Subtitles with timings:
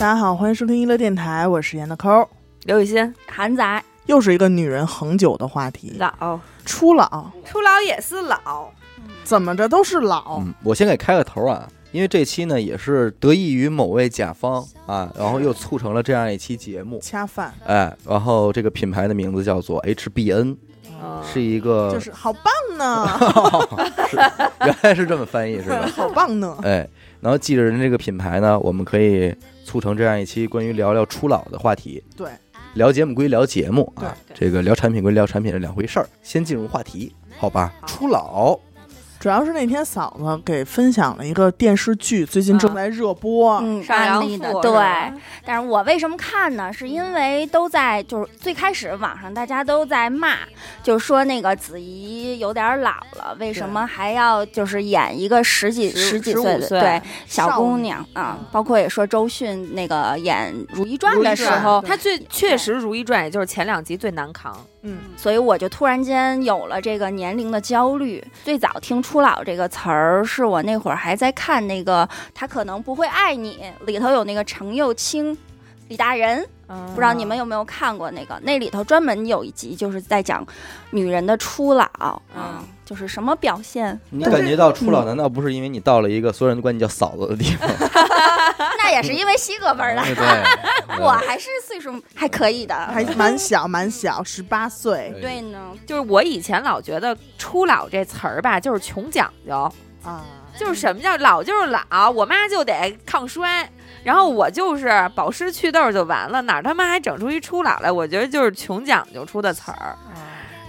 [0.00, 2.26] 大家好，欢迎收听娱乐电台，我是严的抠。
[2.64, 3.84] 刘雨欣，韩仔。
[4.06, 6.40] 又是一个女人恒久的话题，老。
[6.64, 7.30] 初老。
[7.44, 8.70] 初老也是老，
[9.24, 10.38] 怎么着都是老。
[10.38, 17.52] 嗯，我先给开个头啊，因为这期呢也是得益于某位甲方啊，然后又促成了这样一期节目，恰饭。
[17.66, 20.56] 哎，然后这个品牌的名字叫做 HBN，
[20.98, 22.44] 嗯是一个就是好棒
[22.78, 23.06] 呢，
[24.08, 24.16] 是
[24.64, 25.86] 原来是这么翻译是吧？
[25.94, 26.56] 好棒呢。
[26.62, 26.88] 哎，
[27.20, 32.02] 然后记着人这个品牌呢，我们可以促成这样一期关于聊聊初老的话题。
[32.16, 32.30] 对，
[32.74, 36.08] 聊节目归聊节目啊，这个聊产品归聊产品是两回事儿。
[36.22, 37.72] 先进入话题，好吧？
[37.80, 38.58] 好初老，
[39.20, 43.58] 主要是那天嫂子给分享了一个电视剧，最近正在热播。
[43.58, 44.72] 嗯，上阳安利的对，
[45.44, 46.72] 但是我为什么看呢？
[46.72, 50.38] 是因为都在就是最开始网上大家都在骂，
[50.82, 58.38] 就说那个子怡有点老了，为什么还要就是演一个十几十十几岁的岁对小姑娘啊？
[58.50, 68.24] 包括也说周迅那个演《如懿传的时候，她最确实《如懿传》也就是前两集最难扛，嗯，所以我就突然间有了这个年龄的焦虑。
[68.44, 75.36] 最早听“初老”这个词儿，是我那会儿还在看那个《他可能不会爱你》，里头有那个程又青、
[75.88, 78.38] 李大人，不不知道你们有没有看过那个？
[78.42, 80.46] 那里头专门有一集就是在讲
[80.90, 87.68] 女人的初老，嗯，就是什么表现，你感觉到初老，难道不是因为你到了一个所有人都管你叫嫂子的地方？
[88.78, 90.02] 那也是因为西哥辈儿的。
[91.00, 95.14] 我还是岁数还可以的，还蛮小蛮小，十八岁。
[95.20, 100.24] 对呢，就是我以前老觉得“初老”这词儿吧，就是穷讲究，啊。
[100.58, 103.66] 就是什么叫老就是老，我妈就得抗衰，
[104.02, 107.92] 然后我就是保湿祛痘就完了，哪他妈还整出一初老来？
[107.92, 109.96] 我觉得就是穷讲究出的词儿。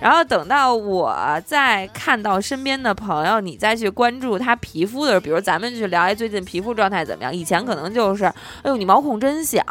[0.01, 7.33] 然后等到我再看到身边的朋友，你再去关注他皮肤的时候，比如咱们去聊哎最近皮肤状态怎么样？
[7.33, 8.33] 以前可能就是哎
[8.65, 9.61] 呦你毛孔真小，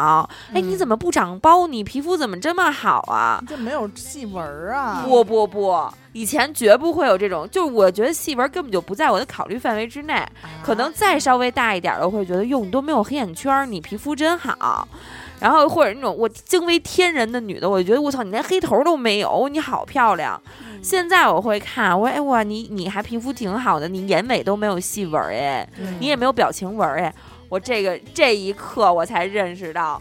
[0.55, 1.67] 哎你怎么不长包？
[1.67, 3.43] 你皮肤怎么这么好啊？
[3.49, 5.03] 这没有细纹儿啊！
[5.05, 10.25] 不不不，以前绝不会有这种，就是我觉得细纹根本就不在我的考虑范围之内。
[10.63, 14.87] 可能再稍微大一点的，我会觉得哟，你都没有黑眼圈儿，你皮肤真好。
[15.41, 20.41] 然后或者那种我惊为天人的女的，我就觉得我操，你连黑头都没有，你好漂亮。
[20.83, 27.15] 现在我会看，我说哎哇，你你还皮肤挺好的，你眼尾都没有细纹儿哎，嗯你也没有表情纹儿哎。
[27.49, 30.01] 我这个这一刻我才认识到，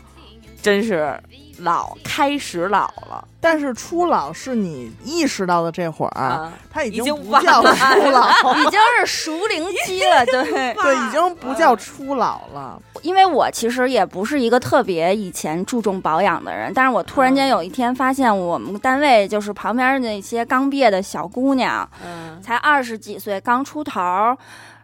[0.62, 1.18] 真是
[1.60, 6.52] 老开始老了但是初老是你意识到的这会儿，啊！
[6.70, 10.74] 他已已经不叫初老， 已经是熟龄期了， 对。
[10.74, 12.78] 对，已经不叫初老了。
[13.02, 24.38] 因为我其实也不是一个特别以前注重保养的人，但是我突然间有一天发现，我们单位就是旁边那些刚毕业的小姑娘，嗯，才二十几岁，刚出头儿。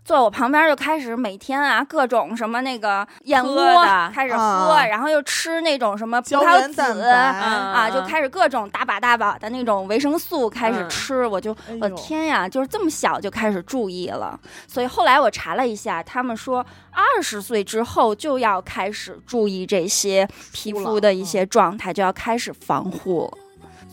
[0.05, 3.83] 坐我旁边就开始每天啊各种什么那个燕窝
[4.13, 4.85] 开始喝，啊。
[4.85, 10.89] 然后又吃那种什么葡胶萄籽啊，就开始各种大把大把的那种维生素开始嗯。
[10.89, 14.39] 吃，我就我天呀，就是这么小就开始注意了。
[14.67, 23.23] 所以后来我查了一下，他们说二十岁之后就要开始注意这些皮肤的一些状态，就要开始防护。
[23.23, 23.44] 了。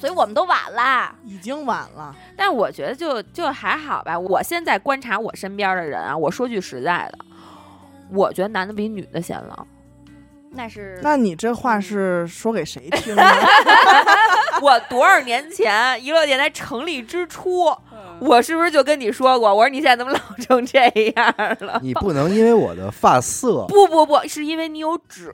[0.03, 1.15] 所以我们都晚啦。
[1.25, 2.13] 已经晚了。
[2.37, 4.19] 但我觉得就就还好吧。
[4.19, 7.19] 我现在观察我身边的人啊，我说句实在的，
[8.11, 9.65] 我觉得男的比女的显老。
[10.51, 13.23] 那是那你这话是说给谁听的？
[14.61, 17.73] 我多少年前娱乐电台成立之初，
[18.19, 19.55] 我是不是就跟你说过？
[19.55, 20.81] 我说你现在怎么老成这
[21.15, 21.79] 样了？
[21.81, 25.33] 你不能因为我的发色，不不不，是因为你有纸，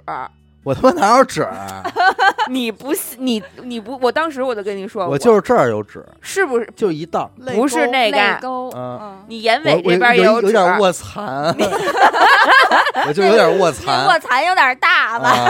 [0.69, 1.83] 我他妈哪有纸、啊？
[2.51, 6.69] 你不信你你不，我当时我就跟你说，我就是这儿有纸，是不是？
[6.77, 7.31] 就一道。
[7.39, 11.57] 泪不是沟那个泪沟，嗯嗯，你眼尾这边也，有有点卧蚕，
[13.09, 15.49] 我就有点卧 那蚕卧蚕有点大吧？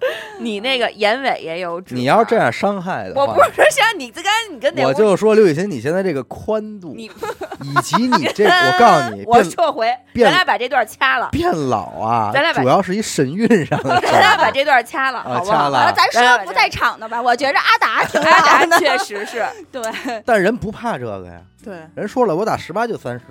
[0.00, 0.06] 啊！
[0.40, 1.94] 你那个眼尾也有纸。
[1.94, 14.50] 你要是这，样伤害的话，我不是说像你这刚才你跟那我屋就说刘雨欣，你现在这个宽度，你以及你这， 我告诉你，我变撤回，咱俩把这段掐了，变老啊咱俩，主要是一神韵上的咱俩把。
[14.50, 15.56] 这段掐了，啊好不好？
[15.56, 17.22] 掐了，咱说不在场的吧？
[17.22, 19.80] 我觉着阿达 挺阿好的达，确实是对，
[20.26, 23.24] 但人不怕这个呀，对，人说了，我打十八就三十，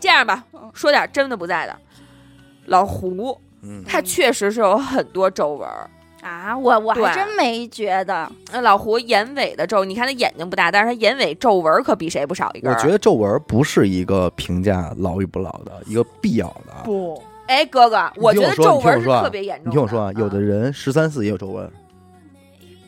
[0.00, 0.42] 这样吧，
[0.74, 1.76] 说点真的不在的。
[2.66, 5.88] 老胡嗯，他确实是有很多皱纹儿，
[6.24, 12.70] 啊，我我还真没觉得，那老胡眼尾的皱，你看他眼睛不大，但是他眼尾皱纹可比谁不少一个。
[12.70, 16.72] 我觉得皱纹不是一个评价老与不老的一个必要的。
[16.82, 19.68] 不，哎，哥哥，我觉得皱纹是特别严重的。
[19.68, 21.70] 你听我说啊，有的嗯人十三四也有皱纹，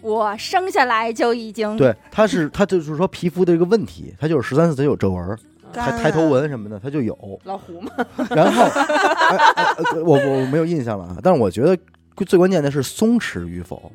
[0.01, 5.39] 我生下来就已经对，他是他就是说皮肤的一个问题，他就是十三四他有皱纹，
[5.75, 7.15] 抬抬头啊纹什么的他就有。
[7.45, 7.91] 老胡嘛，
[8.31, 11.77] 然后，哎 哎呃我我没有印象了啊，但是我觉得
[12.25, 13.93] 最关键的是松弛与否，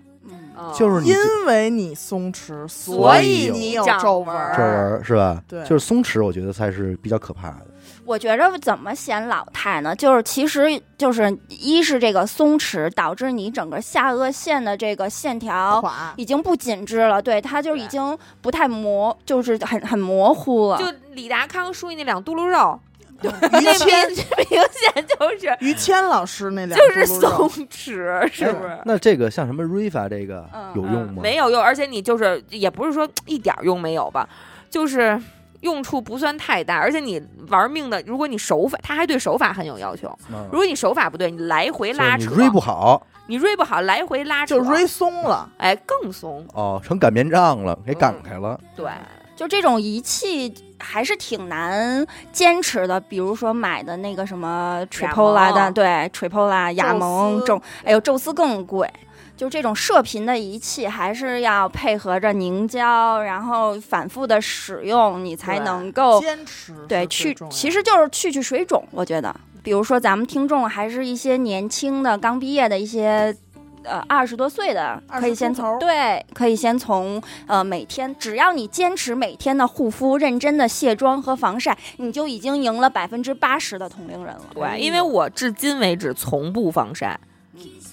[0.78, 1.16] 就是因
[1.48, 5.44] 为你松弛，所以以你有皱纹皱纹儿是吧？
[5.48, 7.68] 对就是松弛，我觉得才是比较可怕的。
[8.04, 9.96] 我觉着怎么显老态呢？
[9.96, 15.82] 就是其实就是一是这个松弛导致你整个下颚线的这个线条。
[16.18, 20.78] 已经不紧致了，对，它就已经不太模，就是很很模糊了。
[20.80, 22.78] 就李达康说那两嘟噜肉，
[23.30, 24.10] 于谦，
[24.50, 28.78] 明显就是于谦老师那俩就是松弛，是不是？
[28.86, 31.22] 那这个像什么瑞法这个嗯有用吗？
[31.22, 34.28] 没有用，而且你就是也不是说一点儿用没有吧，
[34.70, 35.20] 就是
[35.62, 40.08] 用处不算太大，而且你玩命的，如果你手法，他还对手法很有要求。
[40.32, 45.48] 嗯如果你手法不对，你来回拉扯，你瑞不好你锐不好，来回拉扯，就锐松了。
[45.58, 46.46] 哎更松。
[46.54, 48.60] 哦，成擀面杖了，给擀开了。
[48.76, 48.90] 对，
[49.36, 58.92] 就这种仪器还是挺难坚持的，比如说买的那个什么 Tripola 的，对 Tripola 亚蒙斯宙，哎呦，宙斯更贵。
[59.38, 68.84] 就这种射频的仪器，还是要配合着凝胶，然后反复的使用，你才能够坚持对去，其实就是去去水肿。
[68.92, 73.36] 我觉得，比如说咱们听众还是一些年轻的、刚毕业的一些。
[73.84, 84.46] 呃，二十多岁的可以先从对，可以先从呃每天，只要你坚持每天的护肤、认真的卸妆和防晒，你就已经赢了百分之八十的同龄人了。
[84.54, 87.20] 对，因为我至今为止从不防晒，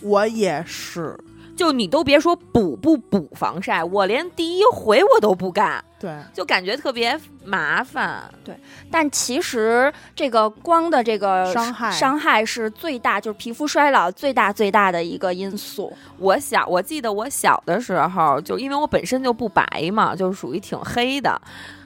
[0.03, 1.19] 我也是，
[1.59, 8.23] 就你都别说补不补防晒，我连第一回我都不干，对，就感觉特别麻烦。
[8.45, 8.55] 对
[8.89, 15.93] 但其实这个光的这个伤害伤害是最大，就是皮肤衰老最大最大的一个因素。
[16.17, 21.37] 我小，我记得我小的时候，就因为我本身就不白嘛，就是属于挺黑的。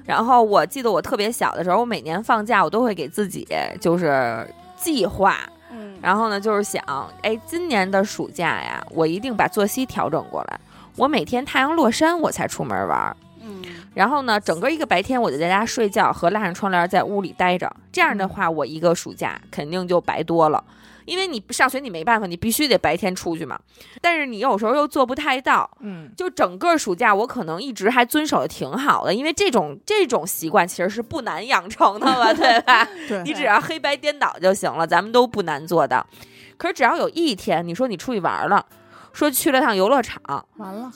[0.05, 3.49] 然后我记得我特别小的时候，我每年放假我都会给自己
[3.81, 4.47] 就是
[4.77, 5.39] 计划，
[5.73, 6.83] 嗯，然后呢就是想，
[7.23, 10.61] 哎，今年的暑假呀，我一定把作息调整过来。
[10.97, 13.63] 我每天太阳落山我才出门玩儿，嗯，
[13.95, 17.75] 然后呢，整个一个白天我就在家睡觉和拉上窗帘在屋里待着。
[17.91, 20.63] 这样的话，我一个暑假肯定就白多了。
[21.05, 23.59] 因为你上学你没办法，你必须得白天出去嘛。
[24.01, 32.89] 但是你有时候又做不太到，嗯，就整个暑假我可能一直还遵守的挺好的，因为这种这种习惯其实是不难养成的嘛，对吧？
[33.09, 36.07] 对， 你只要黑白颠倒就行了，咱们都不难做到。
[36.57, 38.65] 可是只要有一天你说你出去玩了，
[39.13, 40.21] 说去了趟游乐场，
[40.57, 40.93] 完了，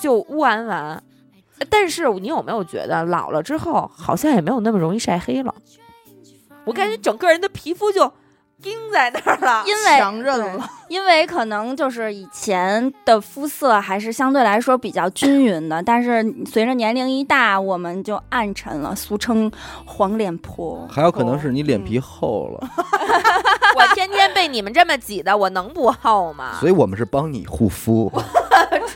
[0.00, 1.02] 就乌完完。
[1.70, 5.54] 但是你有没有觉得老了之后好像也没有那么容易晒黑了？
[6.64, 8.12] 我感觉整个人的皮肤就
[8.64, 9.62] 钉在那儿了。
[9.68, 19.52] 因为强韧了，因为可能就是以前的肤色还是相对来说比较均匀的，但是随着年龄一大，我们就暗沉了，俗称
[19.84, 20.88] 黄脸婆。
[20.90, 22.68] 还有可能是你脸皮厚了，
[23.76, 26.56] 我天天被你们这么挤的，我能不厚吗？
[26.58, 28.10] 所以我们是帮你护肤。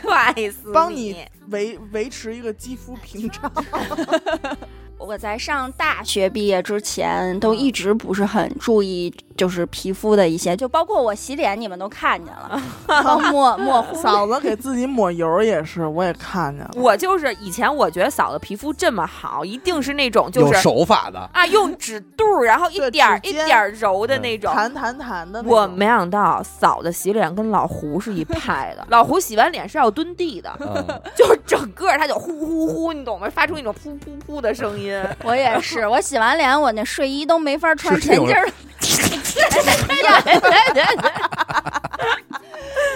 [0.00, 3.52] 踹死帮你你维维持一个肌肤屏障。
[4.98, 12.60] 我在上大学毕业之前，都一直不是很注意，就是皮肤的一些，就包括我洗脸，你们都看见了，
[13.04, 16.70] 都抹抹护嫂子给自己抹油也是，我也看见了。
[16.74, 24.52] 我就是以前我觉得嫂子皮肤这么好，一定是那种就有是手法的，啊用指肚儿，然后一点儿一点儿揉的那种。
[24.52, 30.84] 弹弹弹的那种，我没想到嫂子洗脸跟老胡是一派的， 老胡洗完脸是要蹲地的，嗯，
[31.16, 33.30] 就是整个他就呼呼呼，你懂吗？
[33.30, 34.87] 发出那种噗噗噗的声音。
[35.24, 38.48] 我也是，我洗完脸，我那睡衣都没法穿，前襟儿。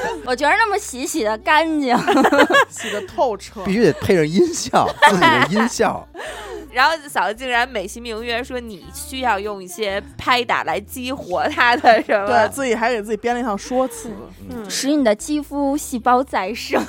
[0.26, 1.97] 我觉得那么洗洗的干净，
[2.68, 3.73] 洗的透彻必。
[3.73, 6.06] 须得配上音效，自己的音效。
[6.73, 12.49] 然后嫂子竟然美其名曰说你需要用一些拍打来激活它的什么对？
[12.49, 14.11] 自己还给自己编了一套说辞，
[14.49, 16.82] 嗯使你的肌肤细胞再生、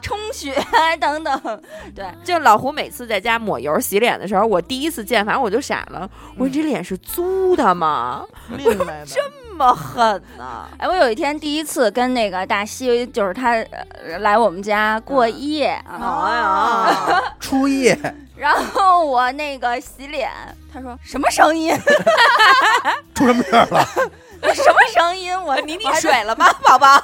[0.00, 0.54] 充血
[0.98, 1.62] 等等。
[1.94, 6.08] 对，就老胡每次在家抹油洗脸的时候，我第一次见，反正我就傻了。
[6.38, 8.24] 我说你这脸是租的吗？
[8.56, 9.06] 拎来的。
[9.06, 9.20] 这
[9.60, 10.66] 么狠呢？
[10.78, 17.96] 哎，我有一天第一次跟那个大西，就是他、呃来我们家过夜啊，哎呀，啊，初夜，
[18.36, 20.30] 然后我那个洗脸，
[20.72, 21.76] 他说什么声音？
[23.14, 23.86] 出什么事儿了？
[24.54, 25.38] 什么声音？
[25.42, 27.02] 我你溺水了吗，宝宝？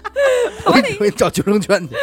[0.66, 1.96] 我给你我给你找救生圈去。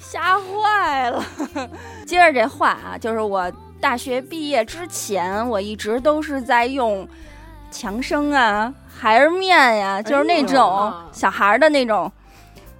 [0.00, 1.22] 吓坏了。
[2.06, 7.06] 接着这话啊，就是我大学毕业之前，我一直都是在用
[7.70, 8.72] 强生啊、
[9.02, 12.10] 孩儿面呀、就是那哎种小孩儿的那种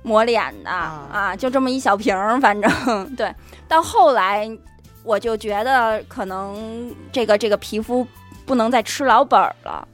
[0.05, 2.71] 抹脸的啊啊，就这么一小瓶儿，反正
[3.17, 3.35] 对。
[3.67, 4.49] 到后来，
[5.03, 8.07] 我就觉得可能这个这个皮肤
[8.47, 9.89] 不能再吃老本儿了。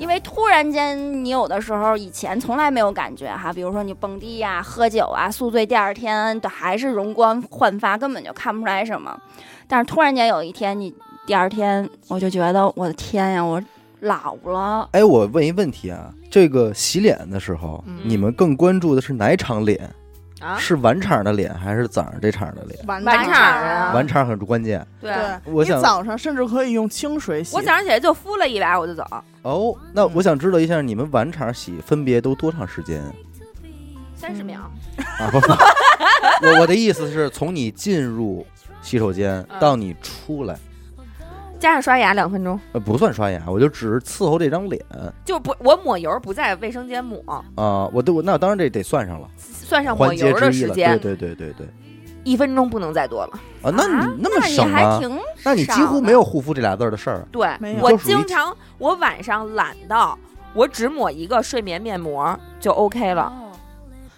[0.00, 9.16] 因为突然间，你有的时候以前从来没有感觉哈，比如说你蹦迪呀、喝酒啊、宿醉，第二天都还是容光焕发，根本就看不出来什么。
[9.68, 10.92] 但是突然间有一天，你
[11.26, 13.62] 第二天我就觉得我的天呀，我
[14.04, 14.88] 老了。
[14.92, 19.90] 哎，我问一问题啊，这个洗脸的时候，嗯你们更关注的是哪场脸？
[20.40, 22.78] 啊，是晚场的脸还是早上这场的脸？
[22.86, 24.86] 晚晚场场啊晚场很关键。
[25.00, 27.56] 对对，我想你早上甚至可以用清水洗。
[27.56, 29.06] 我早上起来就敷了一把我就走，
[29.42, 33.02] 哦，那我想知道一下，你们晚场洗分别都多长时间
[34.14, 34.60] 三十秒。
[35.18, 35.30] 啊？
[35.30, 35.48] 不，不
[36.46, 38.44] 我我的意思是从你进入
[38.82, 40.58] 洗手间嗯到你出来，
[41.64, 44.84] 加上刷牙两分钟，呃，不算刷牙，我就只是伺候这张脸
[45.24, 47.88] 就不我抹油不在卫生间抹，啊。
[47.90, 50.68] 我都我那当然这得算上了，算上抹环节油的之一了。
[50.68, 51.66] 时间，对对对对对。
[52.22, 53.32] 一分钟不能再多了。
[53.62, 54.72] 啊，那啊你那么你省啊？
[54.74, 57.26] 还挺那你几乎没有护肤这俩字儿的事儿。
[57.32, 60.18] 对没有我就属于经常我晚上懒到
[60.52, 63.32] 我只抹一个睡眠面膜就 OK 了。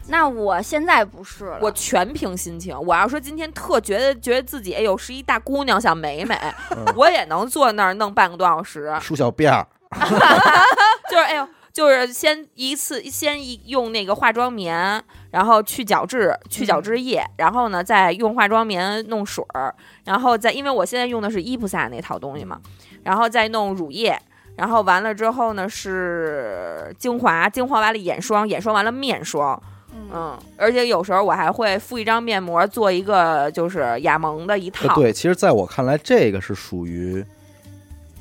[0.06, 2.76] 哦那我现在不是了，我全凭心情。
[2.80, 6.38] 我要说今天特觉得觉得自己哎呦是一大姑娘想美美，
[6.70, 8.96] 嗯我也能坐那儿弄半个多小时。
[9.00, 9.66] 梳小辫儿，
[11.10, 22.60] 就是哎呦，就是先一次先一用那个化妆棉，然后去角质去角质液，然后呢再用化妆棉弄水儿，然后再因为我现在用的是伊普萨那套东西嘛，
[23.02, 24.18] 然后再弄乳液。
[24.56, 29.62] 然后完了之后呢是精华，精华完了眼霜，眼霜完了面霜，
[29.96, 34.88] 嗯，嗯，而且有时候我还会敷一张面膜，做一个就是雅萌的一套。
[34.88, 37.24] 呃对，其实在我看来，这个是属于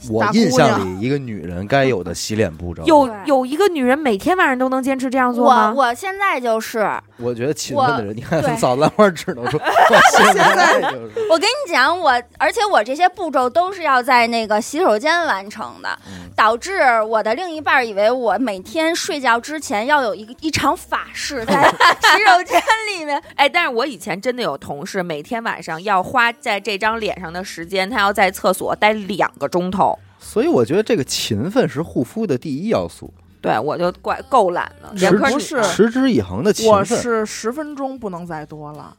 [0.10, 2.84] 我印象里一个女人该有的洗脸步骤。
[2.86, 5.74] 有有一个女人每天晚上都能坚持这样做我吗？
[5.76, 21.54] 我现在就是，我觉得勤奋的人，你看对嫂子兰花只能说，我 现在就是，我跟你讲，我而且我这些步骤都是要在那个洗手间完成的，嗯导致我的另一半以为我每天睡觉之前要有一个一场法事在
[22.02, 22.62] 洗手间
[22.98, 23.22] 里面。
[23.36, 29.95] 哎，但是我以前真的有同事，每天晚上要花在这张脸上的时间，他要在厕所待两个钟头。
[30.28, 34.92] 所以我觉得这个勤奋是护肤的第一要素，对我就怪够懒的。
[34.98, 36.84] 也不是持之以恒的勤奋我。
[36.84, 38.96] 是十分钟不能再多了。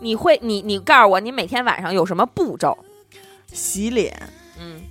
[0.00, 2.76] 你会你你告诉我，你每天晚上有什么步骤？
[3.52, 4.14] 洗脸，
[4.60, 4.82] 嗯，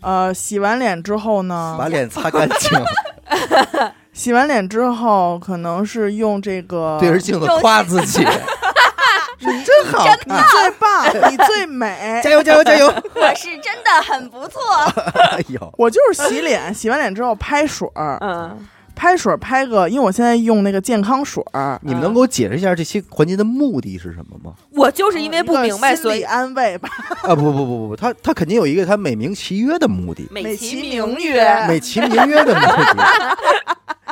[0.00, 2.70] 呃，洗完脸之后呢，把脸擦干净，
[4.12, 8.22] 洗完脸之后可能是用这个，对着镜子夸自己，
[9.38, 12.30] 你真好，你最棒，你最美加。
[12.30, 12.86] 油加油加油！
[13.14, 14.60] 我是真的很不错，
[15.32, 24.54] 哎呦，我就是洗脸，洗完脸之后拍水儿，嗯，拍水儿拍个，因为我现在用那个健康水儿，你们能给我解释一下这些环节的目的是什么吗？
[24.72, 26.88] 我就是因为不明白，心理所以安慰吧。
[27.24, 33.04] 啊，不不不不不，他他肯定有一个他美名其曰的目的，美其其名曰美其名曰的目的。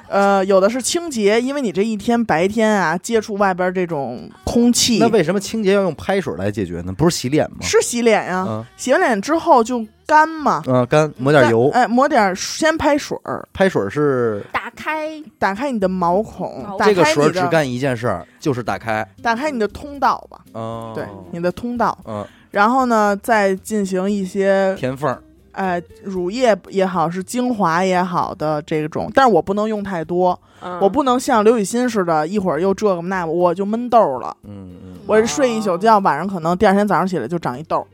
[0.09, 6.93] 呃，有的是清洁，因为你这一天白天啊接触外边这种空气，那为什么清洁要用拍水来解决呢？
[6.93, 7.59] 不是洗脸吗？
[7.63, 19.07] 是洗脸呀、啊洗完脸之后就干嘛，嗯，干抹点油，哎，抹点儿先拍水儿，拍水是打开打开你的毛孔，毛打这个开你的水只干一件事儿，就是打开。
[19.23, 25.19] 打开你的通道吧，哦，对，你的通道，嗯，然后呢，再进行一些填缝
[25.55, 34.37] 儿，呃乳液也好，是精华也好的这种，但是我不能用太多，嗯我不能像刘雨欣似的，一会儿又这个那个，我就闷痘了。
[34.45, 37.87] 嗯嗯，我是睡一宿觉，晚上可能第二天早上起来就长一痘，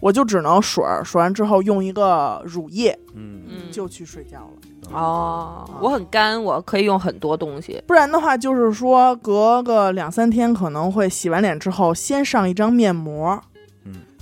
[0.00, 4.52] 我就只能水儿，水完之后用一个乳液嗯嗯就去睡觉了。
[4.92, 7.82] 哦，我很干，我可以用很多东西。
[7.86, 13.53] 不然的话，就是说隔个两三天可能会洗完脸之后先上一张面膜，嗯，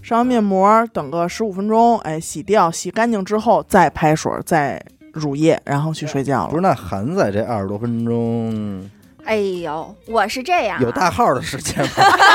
[0.02, 6.50] 上完面膜等个十五分钟，哎，洗掉，洗干净之后再拍水，再乳液，然后去睡觉了。
[6.50, 8.90] 不是，那韩仔这二十多分钟
[9.24, 11.90] 哎呦，我是这样、啊，有大号的时间吗？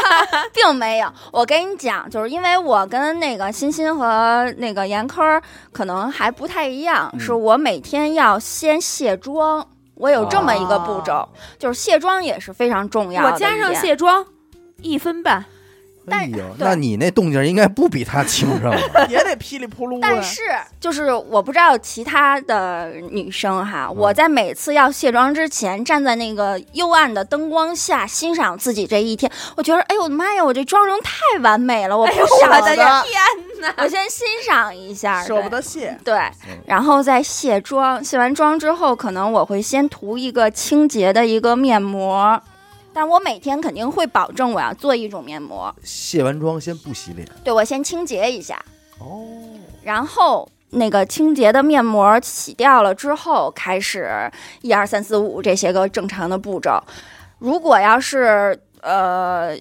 [0.55, 1.11] 并没有。
[1.33, 5.41] 我跟你讲，就是因为我跟那个欣欣和那个严科儿
[5.73, 9.67] 可能还不太一样，嗯是我每天要先卸妆。
[9.95, 13.31] 我有这么一个步骤，哦就是卸妆也是非常重要的。
[13.31, 14.23] 我加上卸妆
[14.81, 15.43] 一分半，
[16.09, 19.05] 但哎呦，那你那动静应该不比他轻省吧？
[19.09, 19.99] 也得噼里扑噜。
[20.01, 20.41] 但是，
[20.79, 32.81] 就是我不知道其他的女生哈，嗯我在每次要卸妆之前，站在那个幽暗的灯光下欣赏自己这一天，我觉得，哎呦我的妈呀，我这妆容太完美了，我不哎呦舍得我的天
[33.61, 33.73] 哪！
[33.77, 36.13] 我先欣赏一下，舍不得卸，对
[36.47, 38.01] 嗯，然后再卸妆。
[38.03, 42.41] 卸完妆之后，可能我会先涂一个清洁的一个面膜，
[42.97, 47.27] 但我每天肯定会保证我要做一种面膜，卸完妆先不洗脸。
[47.43, 48.59] 对我先清洁一下，
[48.97, 49.23] 哦，
[49.83, 54.09] 然后那个清洁的面膜洗掉了之后，开始
[54.63, 56.81] 一二三四五这些个正常的步骤。
[57.37, 59.55] 如果要是呃，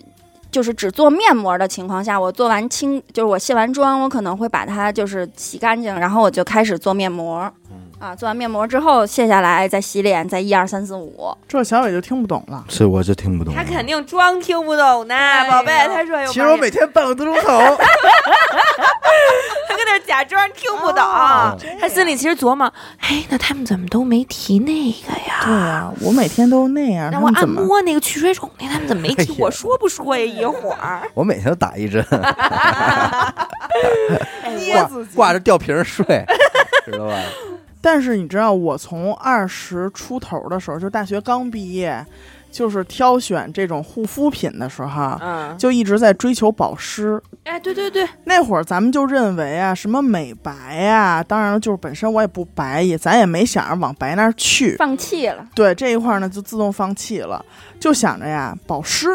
[0.50, 7.52] 就是只做面膜的情况下，我做完清，就是我卸完妆，我可能会把它就是洗干净，然后我就开始做面膜。
[7.98, 11.34] 啊，做完面膜之后卸下来，再洗脸，再一二三四五。
[11.48, 12.64] 这小伟就听不懂了。
[12.68, 13.54] 所以我就听不懂。
[13.54, 15.14] 他肯定装听不懂呢，
[15.50, 15.72] 宝贝。
[15.88, 16.26] 他说有。
[16.28, 17.48] 其实我每天半个多钟头，
[19.66, 21.02] 他跟那假装听不懂，
[21.80, 25.40] 他心里其实琢磨：哎，那他们怎么都没提那个呀？
[25.42, 27.10] 对呀，我每天都那样。
[27.10, 29.34] 让我按摩那个去水肿那，他们怎么没提？
[29.40, 30.22] 我说不说呀？
[30.22, 31.00] 一会儿。
[31.14, 32.04] 我每天都打一针，
[34.70, 36.04] 挂挂着吊瓶睡，
[36.84, 37.14] 知道吧？
[37.86, 42.04] 但是你知道，我从二十出头的时候，就大学刚毕业，
[42.50, 47.22] 就是挑选这种护肤品的时候，嗯，就一直在追求保湿。
[47.44, 55.46] 哎，对对对，那会儿咱们就认为啊，什么美白呀，当然了，就是本身我也不白，也咱也没想着往白那儿去，放弃了。
[55.54, 57.44] 对这一块呢，就自动放弃了，
[57.78, 59.06] 就想着呀，保湿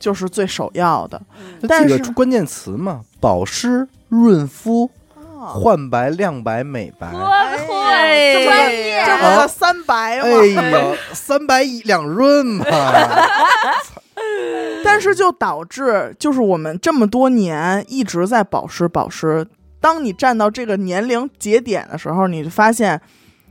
[0.00, 1.22] 就是最首要的。
[1.68, 4.90] 但是关键词嘛，保湿、润肤。
[5.38, 10.24] 焕白、亮白、美白，专业，这不个三白吗？
[10.24, 12.64] 哎呀，三白两润嘛。
[14.82, 19.46] 但是就导致，就是我们这么多年一直在保湿保湿。
[19.80, 23.00] 当你站到这个年龄节点的时候，你就发现，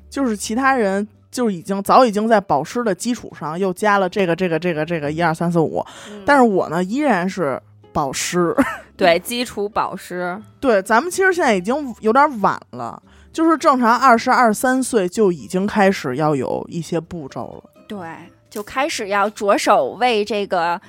[0.09, 5.85] 就是其他人就已经早已经在保湿的基础上又加了这个这个这个这个一二三四五，
[6.25, 7.61] 但是我呢依然是。
[7.95, 8.53] 保湿，
[8.97, 17.97] 对基础保湿，对，咱们其实现在已经有点晚了，就是正常二十二三岁就已经开始要有一些步骤了，对，
[18.49, 20.81] 就开始要着手为这个。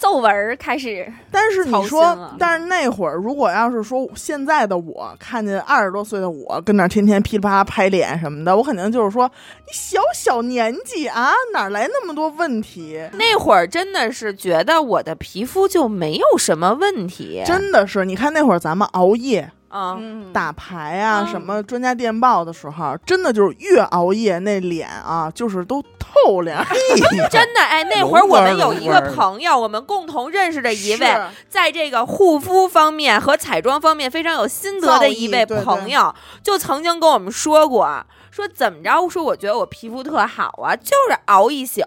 [0.00, 12.98] 皱纹开始，但是你说，但是那会儿如果要是说现在的我看见二十多岁的我跟那天天噼里啪啦拍脸什么的，我肯定就是说你小小年纪啊，哪来那么多问题？
[13.12, 18.06] 那会儿真的是觉得我的皮肤就没有什么问题，真的是。
[18.06, 19.50] 你看那会儿咱们熬夜。
[19.70, 19.96] 啊，
[20.32, 26.62] 打牌啊，什么专家电报的时候，真的就是越熬夜，那脸啊，就是都透亮。
[27.30, 31.16] 真的，哎，那会儿我们有一个朋友，我们共同认识的一位，
[31.48, 41.80] 在这个护肤方面和彩妆方面非常有心得的一位朋友，就曾经跟我们说过，说怎么着，说我觉得我皮肤特好啊，就是熬一宿。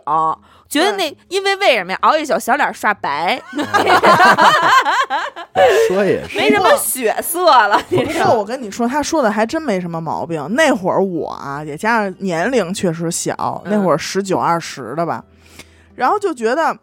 [0.73, 1.97] 觉得那因为为什么呀？
[2.01, 3.39] 熬一宿小脸刷白，
[5.88, 7.79] 说也是没什么血色了。
[7.89, 10.43] 不过我跟你说，他说的还真没什么毛病。
[10.55, 15.23] 那会儿我啊，也加上年龄确实小，那会儿十九二十的吧，
[15.95, 16.75] 然后就觉得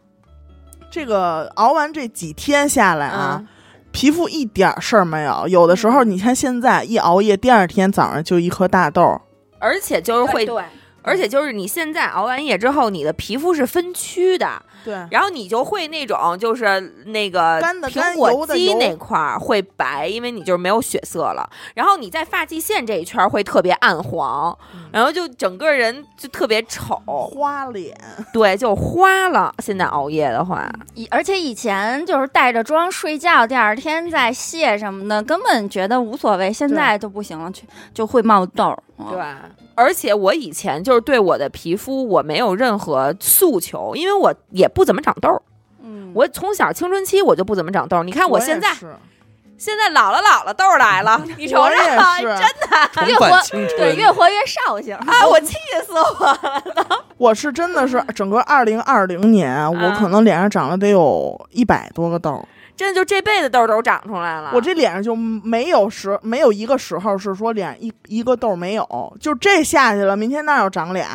[0.90, 3.42] 这个熬完这几天下来啊，
[3.90, 5.48] 皮肤一点事儿没有。
[5.48, 9.20] 有的时候你看现在一熬夜，第二天早上就一颗大痘，
[9.58, 10.46] 而且就是会。
[11.02, 11.10] 对。
[11.10, 21.48] 而且就是你现在熬完夜之后，你的皮肤是分区的，对，然后你就会那种就是那个苹果肌那块儿会白，因为你就是没有血色了。
[21.74, 24.56] 然后你在发际线这一圈会特别暗黄，
[24.92, 27.96] 然后就整个人就特别丑，花脸，
[28.32, 29.54] 对，就花了。
[29.58, 36.52] 现在熬夜的话，以而且以前就是带着妆睡觉，第二天再卸什么的，根本觉得无所谓。
[36.52, 37.62] 现在就不行了，就
[37.94, 38.76] 就会冒痘。
[39.08, 39.18] 对，
[39.80, 45.40] 而且我以前就是对我的皮肤我没有任何诉求，因为我也不怎么长痘。
[45.82, 48.02] 嗯，我从小青春期我就不怎么长痘。
[48.02, 48.68] 你看我现在，
[49.56, 53.40] 现在老了老了痘来了， 你瞅瞅，真的越活
[53.78, 55.26] 对越活越绍兴啊！
[55.26, 55.54] 我气
[55.86, 56.26] 死我
[56.74, 57.04] 了！
[57.16, 62.46] 我是真的是整个二零二零年，我可能脸上长了得有一百多个痘。
[62.80, 71.06] 真的就这辈子痘都长出来了，我这脸上就没有时没有一个时候是说脸一一个痘没有，就这下去了，明天那要长脸，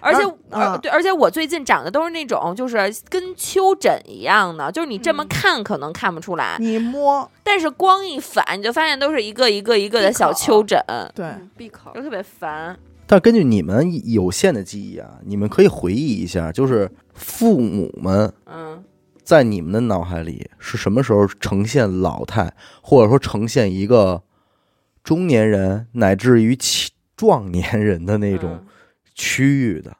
[0.00, 2.76] 而且而对，而且我最近长的都是那种就是
[3.08, 10.80] 跟丘疹一样的，就是你这么看可能看不出来，你摸，但是光一反你就发现都是一个一个一个的小丘疹，
[11.16, 12.78] 对，闭口就特别烦。
[13.08, 18.84] 但根据你们有限的记忆啊，你们可以回忆一下，就是父母们，嗯。
[19.28, 24.22] 在你们的脑海里是什么时候呈现老态，或者说呈现一个
[25.04, 26.56] 中年人乃至于
[27.14, 28.64] 壮年人的那种
[29.14, 29.94] 区域的？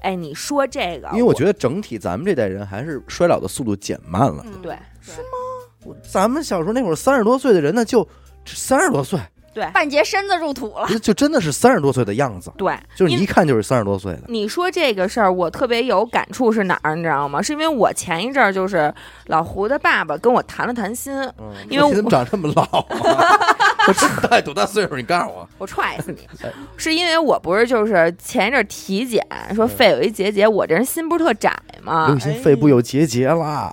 [0.00, 4.44] 哎，你说这个，因为我觉得整体咱们这代人还是衰老的速度减慢了。
[4.60, 5.94] 对，是吗？
[6.02, 8.08] 咱们小时候那会儿三十多岁的人呢，就
[8.44, 9.20] 三十多岁，
[9.54, 10.86] 对半截身子入土了。
[10.88, 14.22] 就就真的是三十多岁的样子，对，就是你一看就是三十多岁的。
[14.26, 16.94] 你说这个事儿，我特别有感触是哪儿？
[16.96, 17.40] 你知道吗？
[17.40, 18.92] 是因为我前一阵儿就是
[19.26, 23.38] 老胡的爸爸跟我谈了谈心，嗯因为我你怎么长这么老啊？
[23.86, 24.96] 我真大概多大岁数？
[24.96, 25.48] 你告诉我。
[25.58, 26.50] 我踹死你哎！
[26.76, 32.20] 是因为我不是就是前一阵儿体检说嗯肺有一结节，我这人心不是特窄吗刘雨？
[32.20, 33.72] 欣肺部有结节啦。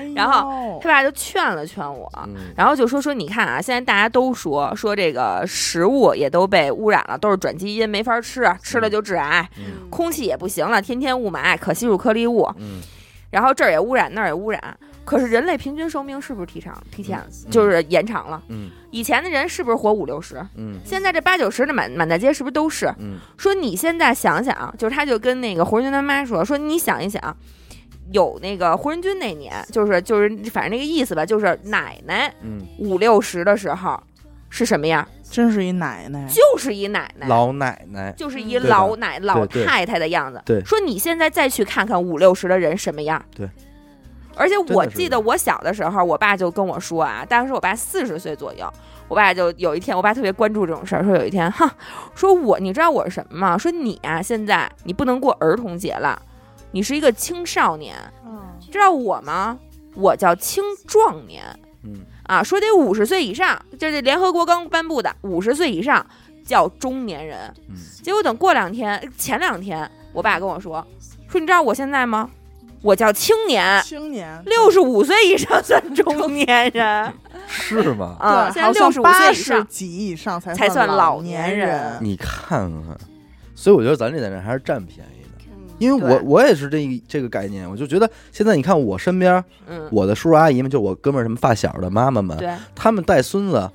[0.00, 9.48] 哎然后他爸就劝了劝我，嗯然后就说说你看啊，现在大家都说说这个食物也都被污染了，都是转基因，没法吃，吃了就致癌。
[9.58, 12.80] 嗯空气也不行了，天天雾霾、可吸入颗粒物，嗯
[13.30, 14.76] 然后这儿也污染，那儿也污染。
[15.04, 18.40] 可是人类平均寿命是不是提长提前嗯就是延长了？
[18.48, 20.44] 嗯以前的人是不是活五六十？
[20.56, 22.86] 嗯现在这八九十的满满大街是不是都是？
[22.98, 27.36] 嗯说你现在想想，就是他就跟那个胡仁军他妈说，说你想一想，
[28.12, 34.00] 有那个胡仁军那年，就是就是反正那个意思吧，就是奶奶嗯，五六十的时候
[34.48, 35.06] 是什么样？
[35.30, 38.12] 真是一奶奶，就是一奶奶，老奶奶。
[38.16, 40.42] 就是一老奶老对太太的样子。
[40.44, 43.24] 对说你现在再去看看五六十的人什么样？
[43.34, 43.48] 对。
[44.36, 48.68] 而且我记得我小的时候，我爸就跟我说啊，当时我爸四十岁左右，
[49.06, 51.70] 我爸就有一天，我爸特别关注这种事儿，说有一天，哈，
[52.14, 53.58] 说我你知道我是什么吗？
[53.58, 56.20] 说你啊，现在你不能过儿童节了，
[56.72, 59.58] 你是一个青少年，嗯知道我吗？
[59.94, 61.44] 我叫青壮年。
[61.82, 66.04] 嗯啊，说得五十岁以上，这是联合国刚颁布的，五十岁以上
[66.44, 67.52] 叫中年人。
[67.68, 70.86] 嗯结果等过两天，前两天，我爸跟我说，
[71.28, 72.30] 说你知道我现在吗？
[72.82, 77.12] 我叫青年，青年六十五岁以上算中年人
[77.46, 78.16] 是吗？
[78.18, 81.98] 啊，对，现在六十五岁以上十几以上才才算老老年人人。
[82.00, 82.96] 你看看，
[83.54, 85.09] 所以我觉得咱这代人还是占便宜的，
[85.80, 93.68] 因为我我也是这个这个概念，我就觉得现在你看我身边嗯，我的叔叔阿姨们，就我哥们儿什么发小的妈妈们，对，他们带孙子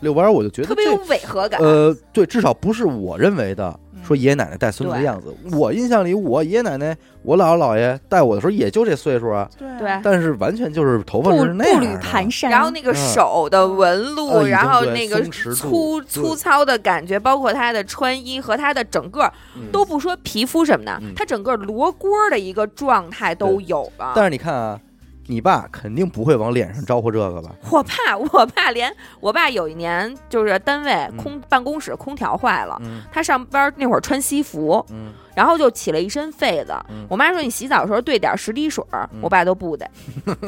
[0.00, 1.58] 遛弯，我就觉得特别有违和感。
[1.60, 5.34] 呃，对，至少不是我认为的嗯说爷爷奶奶带孙子的样子。
[5.52, 9.66] 我印象里，我爷爷奶奶、我姥姥姥爷带我的时候也就这岁数啊，对。
[9.78, 15.20] 对，但是完全就是头发步是那步履蹒跚，然后那个手的纹路，然后那个
[15.54, 19.70] 粗粗糙的感觉，包括他的穿衣和他的整个嗯。
[19.72, 21.12] 都不说皮肤什么的，嗯。
[21.14, 24.12] 他整个罗锅的一个状态都有了。
[24.14, 24.80] 但是你看啊，
[25.28, 27.50] 你爸肯定不会往脸上招呼这个吧？
[27.70, 36.72] 我爸，我爸连我爸有一年就是单位空、办公室空调坏了，嗯他上班那会儿穿西服，嗯，然后就起了一身痱子。
[36.88, 38.84] 嗯我妈说你洗澡的时候兑点十滴水
[39.20, 39.88] 我爸都不得，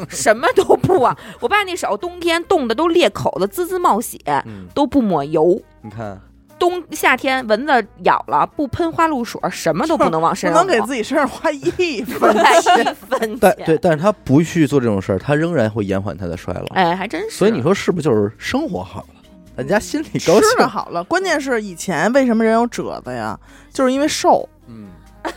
[0.09, 1.17] 什么都不啊。
[1.39, 5.61] 我爸那手冬天冻得都裂口子，滋滋冒血，嗯，都不抹油。
[5.81, 6.19] 你看，
[6.59, 10.71] 冬夏天蚊子咬了不喷花露水儿，什么都不能往身上抹。
[10.71, 12.79] 能给自己身上花一不分带钱。
[12.81, 13.37] 一分钱。
[13.39, 16.67] 但对，但是他不去做这种事儿，他仍然会延缓他的衰老。
[16.75, 17.37] 哎，还真是。
[17.37, 19.21] 所以你说是不是就是生活好了，
[19.55, 20.67] 大家心里高吃兴的？
[20.67, 23.39] 好了，关键是以前为什么人有褶子呀？
[23.73, 24.47] 就是因为瘦。
[24.67, 24.89] 嗯，
[25.23, 25.29] 主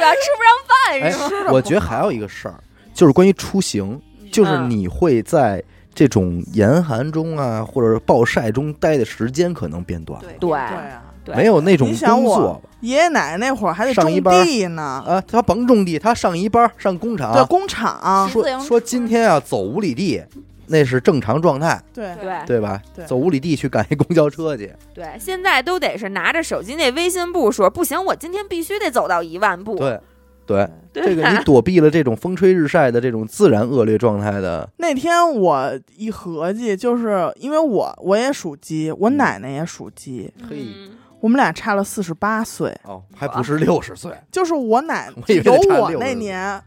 [0.00, 2.54] 要吃不上饭哎是的，我觉得还有一个事儿，
[2.94, 5.62] 就是关于出行，就是嗯你会在
[5.94, 10.50] 这种严寒中啊，或者暴晒中待的时间可能变短了，对对。
[10.50, 12.60] 对啊，对没有那种工作。
[12.80, 17.32] 爷爷奶奶那会儿还得种上一班地呢，啊，他甭种地，他上一班上工厂。
[17.32, 20.20] 对厂，工厂，说说今天要走五里地，
[20.66, 22.12] 那是正常状态，对。
[22.20, 22.32] 对。
[22.44, 22.82] 对吧？
[22.96, 23.04] 对。
[23.06, 29.76] 走五里地去赶一公交车去，对，现在都得是拿着手机那微信步数，不行，我今天必须得走到一万步。
[29.76, 30.00] 对
[30.46, 31.04] 对，对。
[31.04, 39.16] 这个你躲避了这种风吹日晒的这种自然恶劣状态的， 那天我一合计，就是因为我我也属鸡，我嗯。
[39.16, 40.90] 奶奶也属鸡，嘿嗯。
[41.20, 42.76] 我们俩差了四十八岁。
[42.82, 46.60] 哦，还不是六十岁，就是我奶 奶有我那年，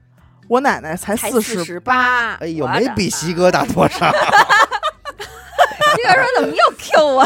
[0.47, 4.09] 我奶奶才才四十十，八，哎呦，没比妈西哥大多少，
[5.97, 7.25] 这个说怎么又 Q 我？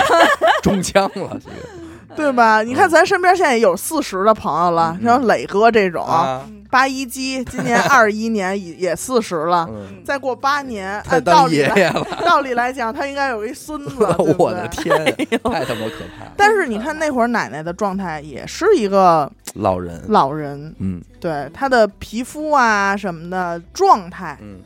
[0.64, 1.79] 中枪了，这个
[2.16, 2.62] 对吧？
[2.64, 5.06] 你看咱身边现在有四十的朋友了，嗯。
[5.06, 11.64] 像磊哥这种，啊，八一鸡今年 二一年也也四十了，嗯，再过八年， 按道当理
[12.26, 14.06] 道理来讲，他应该有一孙子，
[14.38, 14.84] 我的对？
[14.84, 21.02] 天，太他妈可怕了，但是你看那会儿奶奶的状态也是一个老人，老人，嗯。
[21.20, 24.60] 对她的皮肤啊什么的状态，嗯，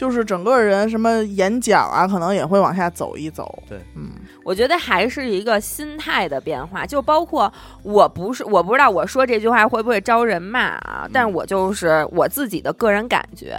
[0.00, 3.62] 就是整个人什么眼角啊，可能也会往下走一走。
[3.68, 4.08] 对，嗯，
[4.42, 13.54] 我觉得还是一个心态的变化，就包括我不是我不知道我说这句话会不会招人骂啊，但是我就是我自己的个人感觉，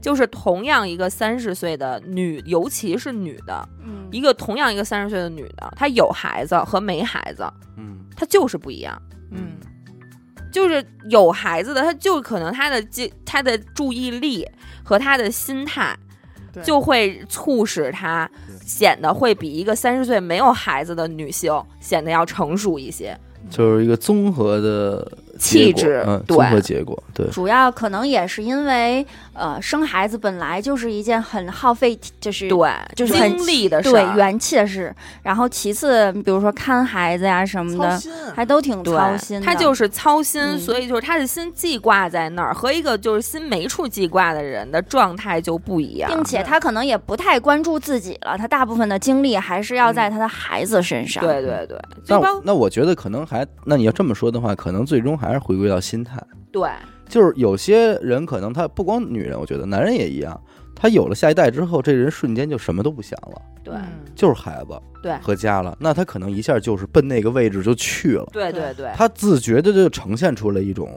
[0.00, 4.08] 就是同样一个三十岁的女，尤其是女的，嗯。
[4.10, 7.44] 一个同样一个三十岁的女的，她有孩子和没孩子，
[7.76, 7.98] 嗯。
[8.16, 8.98] 她就是不一样。
[9.30, 9.58] 嗯，
[10.54, 14.48] 就是有孩子的，他就可能他的记他的注意力
[14.84, 15.98] 和他的心态
[16.62, 18.30] 就会促使她
[18.64, 23.18] 显得会比一个三十岁没有孩子的女性显得要成熟一些。
[23.50, 34.94] 就是一个综合的气质嗯，对综合结果，对，主要可能也是因为，呃，生孩子本来就是一件很耗费，就是对，就是精力的事，对元气的事。
[35.22, 38.00] 然后其次，比如说看孩子呀什么的，
[38.34, 39.46] 还都挺操心的。
[39.46, 46.10] 他就是操心，嗯所以就是他的心记挂在那儿，和一个就是心没处记挂的人的状态就不一样。
[46.10, 51.24] 并且他可能也不太关注自己了，他大部分的精力还是要在他的孩子身上。
[51.24, 56.22] 对对对，那我那我觉得可能还，那你要这么说的话，可能最终还是回归到心态。
[56.52, 56.68] 对
[57.08, 60.40] 就是有些人可能他不光女人，我觉得男人也一样，
[60.74, 63.82] 他有了下一代之后，这人瞬间就什么都不想了，对嗯
[64.14, 70.88] 就是孩子对和家了，那他可能一下就是奔那个位置就去了，对对对，他自觉的就呈现出了一种。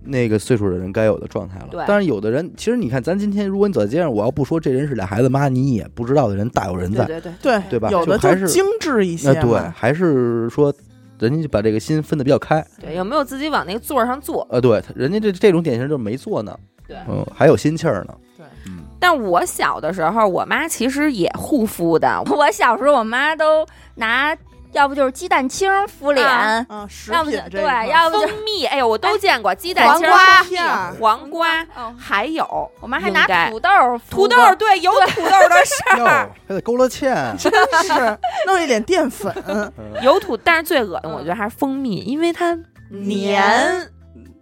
[0.00, 10.72] 那个岁数的人该有的状态了，但是有的人，其实你看，咱今天如果你走在街上，我要不说这人是俩孩子妈，你也不知道的人大有人在，对对对，对对吧有的就还是精致一些对，还是说
[11.18, 14.46] 人家就把这个心分得比较开，对，有没有自己往那个座儿上坐？
[14.50, 16.96] 呃，对，人家这这种典型就是没坐呢，对。
[17.08, 18.46] 嗯，还有心气儿呢，对。
[18.66, 24.36] 嗯，但我小的时候，我妈其实也护肤的，我小时候，我妈都拿，
[24.72, 26.64] 要不就是鸡蛋清敷脸，啊。
[26.68, 33.68] 啊，食要不就对，要不就蜂蜜，哎呦，我都见过鸡蛋清儿、黄瓜黄瓜，哦，还有我妈还拿土豆
[34.06, 37.52] 敷土豆过，对，有土豆的事 哟，儿，还得勾了芡，真
[37.84, 39.34] 是弄一点淀粉，
[40.02, 41.12] 有土，但是最恶心，嗯。
[41.12, 42.56] 我觉得还是蜂蜜，因为它
[42.90, 43.90] 黏。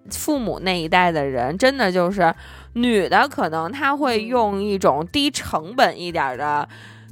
[0.09, 2.33] 父母那一代的人，真的就是
[2.75, 6.69] 女的，可能她会用一种低成本一点儿的。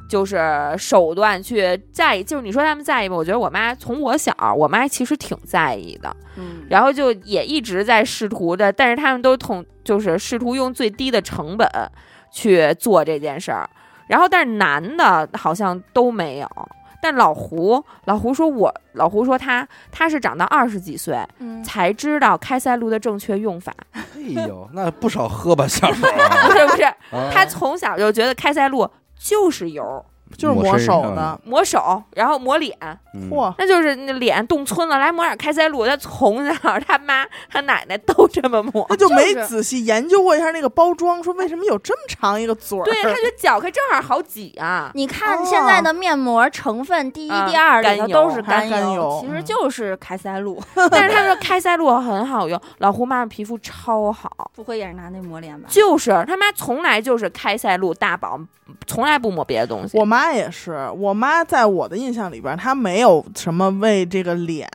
[0.09, 0.39] 就是
[0.79, 3.17] 手段去在意，就是你说他们在意吧？
[3.17, 11.69] 我觉得我妈从我小，我妈其实挺在意的，嗯，然后就也一直在试图的，但是他们都同就是试图用最低的成本
[12.31, 13.69] 去做这件事儿，
[14.09, 16.49] 然后但是男的好像都没有。
[17.03, 21.63] 但老胡，老胡说我，老胡说他他是长到二十几岁嗯。
[21.63, 26.11] 才知道开塞露的正确用法，哎呦，那不少喝吧，小时候。
[26.49, 26.83] 不 是不是，
[27.15, 28.91] 啊，他从小就觉得开塞露
[29.25, 30.05] 就是油，
[30.37, 32.77] 就是抹手的，抹手，然后抹脸，
[33.15, 35.87] 嗯嚯，那就是那脸冻皴了，来抹点开塞露。
[35.87, 42.85] 他从小他妈他奶奶都这么抹，他就没仔细研究过一下那个包装，说为什么有这么长一个嘴儿？
[42.85, 44.91] 对，他觉得搅开正好好挤啊。
[44.95, 50.61] 你看现在的面膜成分，第一、啊第二里头都是甘油油，其实嗯就是开塞露，
[50.91, 55.67] 但是他说 开塞露很好用，老胡妈妈皮肤超好，不会也是拿那抹脸吧？
[55.71, 58.39] 就是他妈从来就是开塞露大宝，
[58.87, 59.99] 从来不抹别的东西。
[59.99, 64.69] 我妈也是，我妈在我的印象里边，她没有什么为这个脸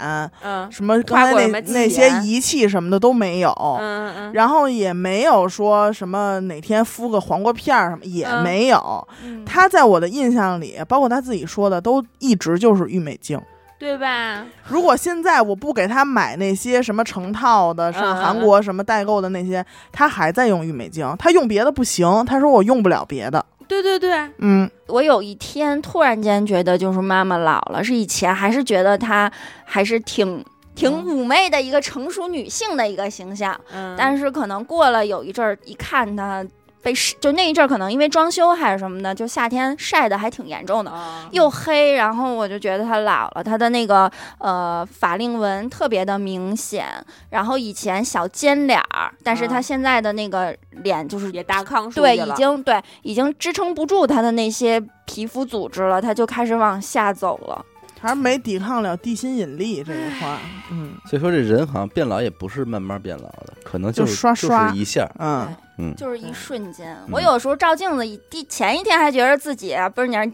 [0.43, 3.49] 嗯什么刚才那那些仪器什么的都没有，
[3.79, 9.07] 嗯嗯然后也没有说什么哪天敷个黄瓜片儿什么也嗯没有。
[9.23, 13.41] 嗯她在我的印象里，包括她自己说的，都一直就是郁美净。
[13.79, 14.43] 对吧？
[14.67, 21.15] 如果现在我不给她买那些什么成套的，上韩国什么代购的那些，她还在用郁美净。
[21.17, 23.45] 她用别的不行，她说我用不了别的。
[23.69, 29.31] 对对对，嗯，我有一天突然间觉得，就是妈妈老了，是以前还是觉得她
[29.63, 36.43] 还是挺挺妩媚的一个成熟女性的一个形象，嗯，但是可能过了有一阵儿，一看她
[36.81, 40.89] 被晒就那一阵儿可能因为装修还是什么的，就夏天晒的还挺严重的。
[40.91, 46.85] 啊又黑，然后我就觉得他老了，他的那个呃法令纹特别的明显，
[47.29, 57.65] 然后以前小尖脸儿，但是她啊现在的那个脸就是也大抗数对，已经对已经支撑不住他的那些皮肤组织了，他就开始往下走了。
[58.01, 60.37] 还是没抵抗了地心引力这一块儿。
[60.71, 67.09] 嗯所以说这人好像变老也不是慢慢变老的，可能就是刷刷就是一下，嗯，嗯，就是一瞬间，嗯。
[67.13, 70.31] 我有时候照镜子，一第前一天还觉得自己啊倍儿年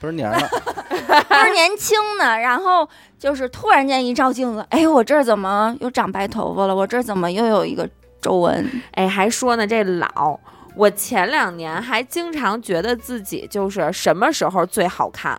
[0.00, 0.38] 不是年了，
[1.28, 6.74] 倍儿年轻呢，然后就是突然间一照镜子，哎，我这儿怎么又长白头发了？
[6.74, 7.86] 我这儿怎么又有一个
[8.22, 8.82] 皱纹？
[8.92, 10.40] 哎，还说呢，这老，
[10.74, 15.38] 我前两年还经常觉得自己就是什么时候最好看，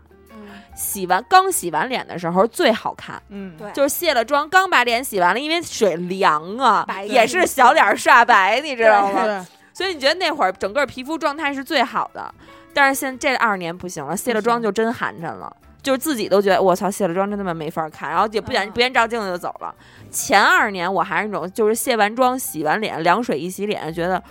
[0.79, 3.69] 洗完刚洗完脸的时候最好看，嗯，对。
[3.73, 9.25] 就是卸了妆刚把脸洗完了，因为水凉啊白，也是小脸刷白，你知道吗？
[9.25, 12.33] 对，所以你觉得那会儿整个皮肤状态是最好的，
[12.73, 15.53] 但是现这二年不行了，卸了妆就真寒碜了。
[15.81, 18.71] 就是自己都觉得我操，卸了妆真他妈没法看，然后也不愿嗯。
[18.71, 19.73] 不愿照镜子就走了。
[20.11, 24.27] 前二年我还是那种，就是卸完妆、洗完脸，凉水一洗脸，觉得多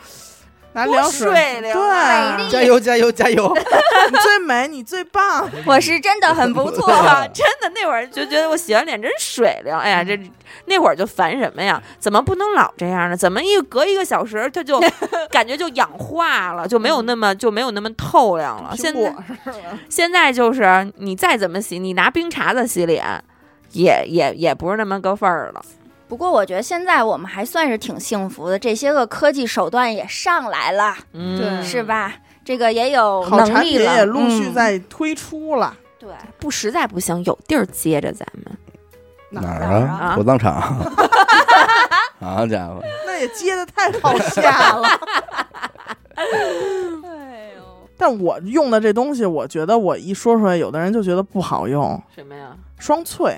[0.72, 3.52] 拿凉，水灵啊对，加油加油加油！
[4.11, 5.48] 你最美，你最棒。
[5.66, 6.87] 我是真的很不错。
[6.87, 9.74] 哇，真的那会儿就觉得我洗完脸真水灵。
[9.74, 10.18] 哎呀，这
[10.66, 11.83] 那会儿就烦什么呀？
[11.98, 13.16] 怎么不能老这样呢？
[13.16, 14.81] 怎么一隔一个小时它就
[15.31, 18.74] 感觉就氧化了，就没有那么就没有那么透亮了？
[18.76, 19.14] 现在？
[19.88, 23.04] 现在就是你再怎么洗，你拿冰碴子洗脸，
[23.72, 25.62] 也也也不是那么个份儿了。
[26.09, 32.14] 不过我觉得现在我们还算是挺幸福的，这些个科技手段也上来了，嗯，是吧？
[32.44, 35.77] 这个也有好产品能力了，也陆续嗯在推出了。
[35.99, 36.09] 对。
[36.38, 38.44] 不实在不行，有地儿接着咱们。
[39.31, 39.85] 哪儿？
[39.87, 40.61] 啊火葬场。
[42.18, 42.81] 好家伙！
[43.07, 44.88] 那也接的太好下了。
[46.16, 47.62] 哎呦，
[47.97, 52.03] 但我用的这东西，我觉得我一说出来，有的人就觉得不好用。
[52.14, 52.57] 什么呀？
[52.79, 53.37] 双萃，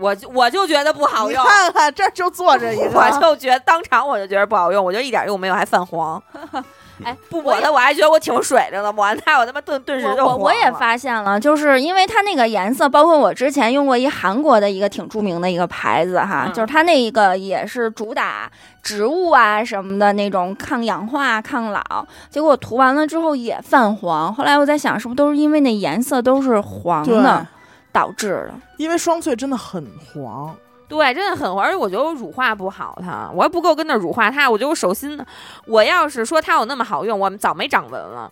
[0.00, 1.44] 我就我就觉得不好你用。
[1.44, 6.20] 看看这就坐着一个， 我就觉得当场我就觉得不好用，我就一点用没有，还泛黄。
[7.02, 18.50] 哎，不抹的我还觉得我挺水灵的，抹完它我他妈顿顿时就黄我我我也发现了，就是因为它那个颜色，包括我之前用过一韩国的一个挺著名的一个牌子哈，嗯就是它那一个也是主打
[18.82, 21.80] 植物啊什么的那种抗氧化、抗老，
[22.28, 24.34] 结果我涂完了之后也泛黄。
[24.34, 27.46] 后来我在想，是不是都是因为那颜色都是黄，的
[27.92, 28.54] 导致的？
[28.76, 30.54] 因为双萃真的很黄。
[30.88, 34.50] 对，真的很黄，而且我觉得我乳化不好它，我还不够跟那儿乳化它。
[34.50, 35.24] 我觉得我手心呢，
[35.66, 38.30] 我要是说它有那么好用，我们早没长纹了。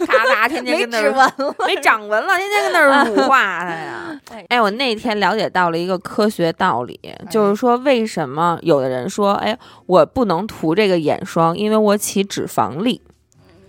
[0.00, 4.44] 咔咔， 天天跟那纹了，没长纹了，天天跟那儿乳化它呀 哎。
[4.50, 13.00] 哎，我那天了解到了一个科学道理，就是说为什么有的人说，哎，我不能涂这个眼霜，因为我起脂肪粒。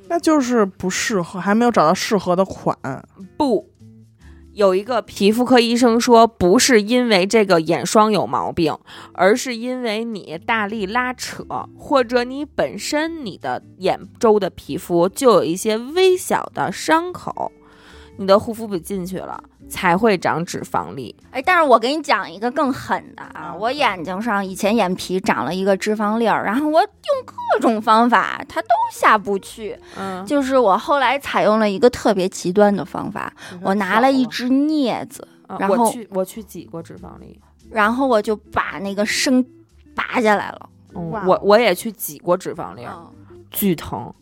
[0.10, 2.76] 那就是不适合，还没有找到适合的款。
[3.38, 3.70] 不，
[4.60, 8.78] 有一个皮肤科医生说，不是因为这个眼霜有毛病，
[9.14, 11.46] 而是因为你大力拉扯，
[11.78, 17.54] 或者你本身你的眼周的皮肤就有一些微小的伤口，
[18.20, 21.16] 你的护肤品进去了，才会长脂肪粒。
[21.32, 23.56] 哎，但是我给你讲一个更狠的啊！
[23.58, 26.90] 我眼睛上以前眼皮长了一个脂肪粒儿，然后我用
[27.26, 29.80] 各种方法，它都下不去。
[29.98, 37.40] 嗯，就是我后来采用了一个特别极端的方法，我拿了一只镊子，啊然后我去我去挤过脂肪粒。
[37.72, 39.42] 然后我就把那个生
[39.96, 40.70] 拔下来了。
[40.94, 43.08] 嗯我我也去挤过脂肪粒，嗯
[43.50, 44.14] 巨疼。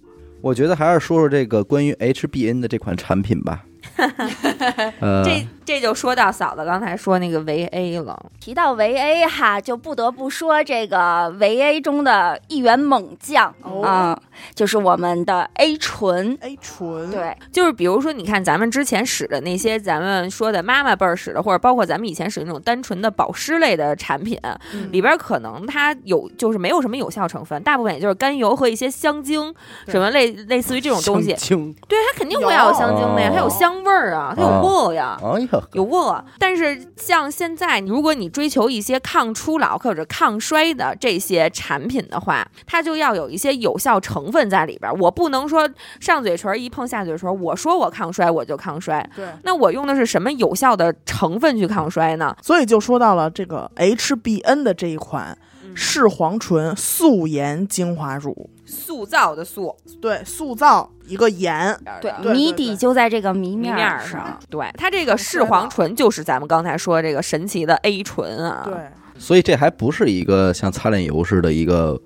[0.42, 3.64] 我觉得还是说说这个关于 HBN 的这款产品吧。
[5.02, 8.18] 呃，这这就说到嫂子刚才说那个维 A 了。
[8.40, 13.82] 提到维 A 哈，就不得不说这个维 A 中的一员猛将哦。
[13.84, 14.22] 啊、
[14.56, 16.38] 就是我们的 A 醇。
[16.42, 24.40] A 醇，，对，就是比如说，你看咱们之前使的那些，咱们说的妈妈辈儿使的，或者包括咱们以前使的那种单纯的保湿类的产品，
[24.74, 24.90] 嗯。
[24.92, 29.54] 里边可能它有就是没有什么有效成分，大部分也就是甘油和一些香精，
[29.88, 31.34] 什么类类似于这种东西。
[31.34, 35.18] 清，对，它肯定会要有香精的呀，它有香味儿啊，它有哦味呀。
[35.22, 44.96] 哎呀，有味，但是像现在，如果你追求一些抗初老或者抗衰的这些产品的话，它就要有一些有效成分在里边儿。
[45.00, 45.70] 我不能说
[46.00, 52.36] 上嘴唇一碰下嘴唇，我说我抗衰我就抗衰，对，那我用的是什么有效的成分去抗衰呢？
[52.42, 62.58] 所以就说到了这个 HBN 的这一款嗯视黄醇素颜精华乳，塑造的塑，对，塑造一个颜，对，对谜对。
[62.58, 64.38] 底就在这个谜明面上。。
[64.50, 68.64] 对，它这个视黄醇就是咱们刚才说这个神奇的 A 醇啊。
[68.66, 68.76] 对，
[69.18, 72.00] 所以这还不是一个像擦脸油似的一个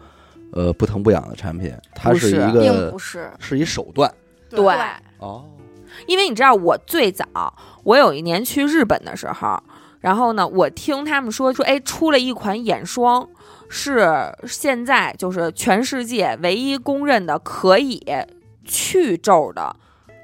[0.54, 4.13] 呃不疼不痒的产品，它不是一并个不是，是一手段。
[4.50, 4.78] 对，
[5.17, 5.43] 哦。
[6.08, 7.26] 因为你知道，我最早
[7.84, 9.62] 我有一年去日本的时候，
[10.00, 13.28] 然后呢，我听他们说说，哎，出了一款眼霜，
[13.72, 14.06] 是
[14.46, 18.06] 现在就是全世界唯一公认的可以
[18.66, 19.76] 去皱的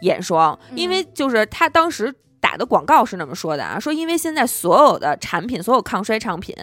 [0.01, 2.13] 眼霜，嗯因为就是他当时。
[2.39, 6.55] 打的广告是那么说的啊，说因为现在所有的产品，所有抗衰产品，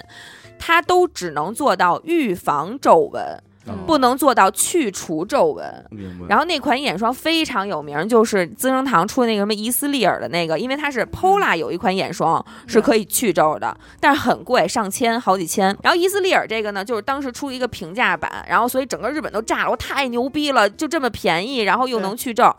[0.56, 3.22] 它都只能做到预防皱纹，
[3.66, 5.84] 嗯不能做到去除皱纹。
[6.28, 15.76] 然后那款眼霜非常有名，就是资生堂出的那个什么伊斯丽尔的那个，因为它是 Pola 有一款眼霜是可以去皱的，但是很贵，上千好几千。
[15.82, 22.54] 然后伊斯丽尔这个呢，就是当时出一个平价版，然后所以整个日本都炸了，我太牛逼了，就这么便宜，然后又能去皱。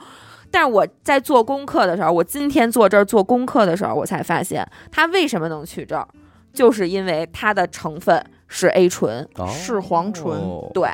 [0.51, 6.07] 但是我在做功课的时候，我今天坐这儿做功课的时候，我才发现它为什么能去皱，
[6.55, 9.27] 就是因为它的成分是 A 醇。
[9.35, 10.39] 哦视黄醇
[10.73, 10.89] 对，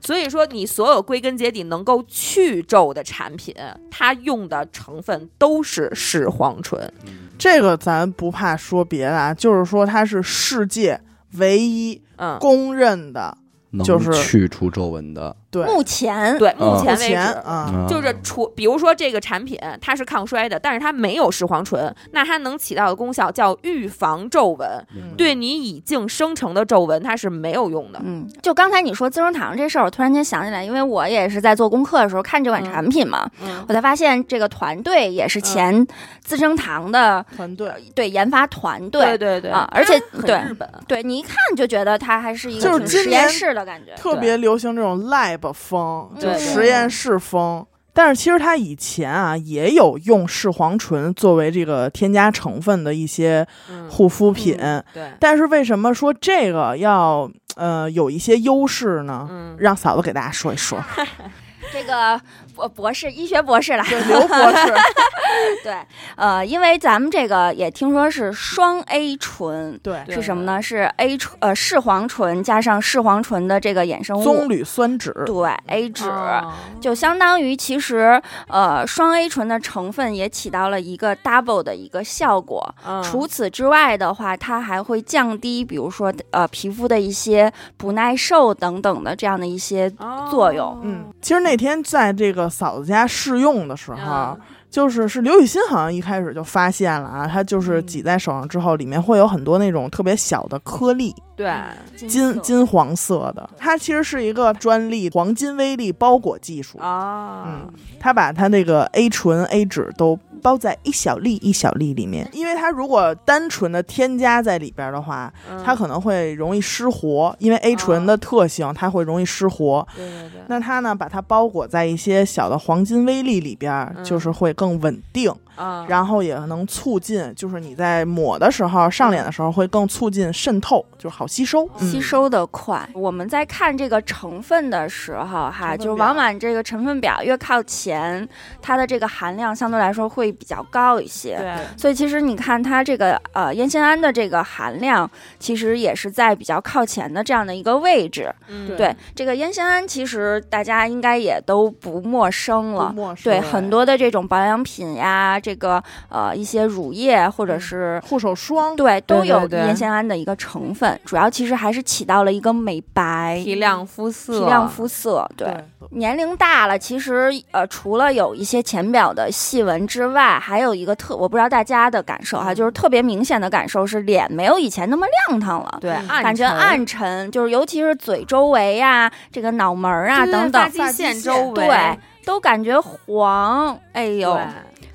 [0.00, 3.54] 所以说你所有归根结底能够去皱的产品，
[3.90, 6.92] 它用的成分都是视黄醇。
[7.38, 11.00] 这个咱不怕说别的啊，就是说它是世界
[11.38, 13.36] 唯一嗯，公认的，
[13.70, 17.14] 能就是去除皱纹的，对，目前对，目嗯前为止。
[17.14, 28.00] 啊，嗯就是除，比如说这个产品它是抗衰的，但是它没有视黄醇，那它能起到的功效叫预防皱纹，嗯对你已经生成的皱纹它是没有用的。
[28.02, 35.86] 嗯，就刚才你说资生堂这事儿，我突然间想起来，因为我也是在做功课的时候看这款嗯产品嘛，嗯，我才发现这个团队也是前
[36.20, 39.04] 资生堂的、团队对研发团队。
[39.04, 43.92] 对对对啊而且对日本，对你一看就觉得它还是一个就是挺实验室的感觉。
[43.96, 47.66] 特别流行这种 lab 风，就实验室风。
[47.96, 54.56] 但是其实它以前啊也有用视黄醇作为这个添加成分的一些嗯，护肤品，
[54.92, 59.28] 对，但是为什么说这个要呃有一些优势呢？
[59.30, 60.82] 嗯，让嫂子给大家说一说。
[61.72, 62.20] 这个
[62.54, 63.84] 博博士，医学博士了。
[63.88, 64.74] 对，刘博士，
[65.64, 65.76] 对，
[66.16, 70.62] 呃，因为咱们这个也听说是双 A 醇，对，对是什么呢？
[70.62, 76.08] 是 A 醇呃视黄醇加上视黄醇的这个衍生物，棕榈酸酯，对 A 酯。
[76.08, 82.74] 哦就相当于，其实，呃，双 A 醇的成分也起到了一个 double 的一个效果。
[82.86, 89.90] 嗯除此之外的话，它还会降低，比如说，呃，皮肤的一些不耐受等等的这样的一些
[90.30, 94.38] 作用哦嗯，其实那天在这个嫂子家试用的时候，
[94.74, 97.86] 就是是刘雨欣好像一开始就发现了啊，它就是嗯。
[97.86, 101.52] 挤在手上之后，里面会有很多那种特别小的颗粒，对，
[101.96, 102.40] 金色。
[102.40, 103.48] 金黄色的。
[103.56, 119.86] 它其实是一个专利黄金微粒包裹技术，啊，嗯它把它那个 A 醇、A 酯都包在一小粒一小粒里面，因为它如果单纯的添加在里边的话，嗯它可能会容易失活，因为 A 醇的特性，它会容易失活。
[119.94, 131.68] 对对对，那它呢，把它包裹在一些小的黄金微粒里边就是会更更稳定，啊，然后也能促进，就是你在抹的时候、上脸的时候会更促进渗透，就是好吸收。
[131.78, 132.88] 嗯吸收的快。
[132.94, 138.26] 我们在看这个成分的时候，哈，就是往往这个成分表越靠前，
[138.60, 141.36] 它的这个含量相对来说会比较高一些。
[141.38, 148.34] 对，所以其实你看它这个呃烟酰胺的这个含量，其实也是在比较靠前的这样的一个位置。
[148.48, 152.92] 嗯对这个烟酰胺，其实大家应该也都不陌生了。
[152.94, 165.30] 陌生对很多的这种保养品呀，这个呃一些乳液或者是护手霜，对都有烟酰胺的一个成分，主要其实还是起到了一个美白、提亮肤色，提亮肤色。
[165.36, 165.64] 对，对。
[165.90, 172.54] 年龄大了，其实呃，除了有一些浅表的细纹之外，还有一个特，我不知道大家的感受哈，嗯。
[172.54, 175.78] 就是特别明显的感受是脸没有以前那么亮堂了。
[175.80, 175.92] 对，
[176.22, 180.62] 感觉暗沉，就是尤其是嘴周围呀、这个脑门儿啊对等等。
[180.62, 183.76] 发，际线线周围，对，都感觉黄。
[183.92, 184.42] 哎呦，对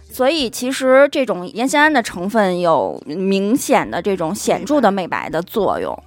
[0.10, 5.98] 所以其实这种烟酰胺的成分有明显的这种显著的美白的作用。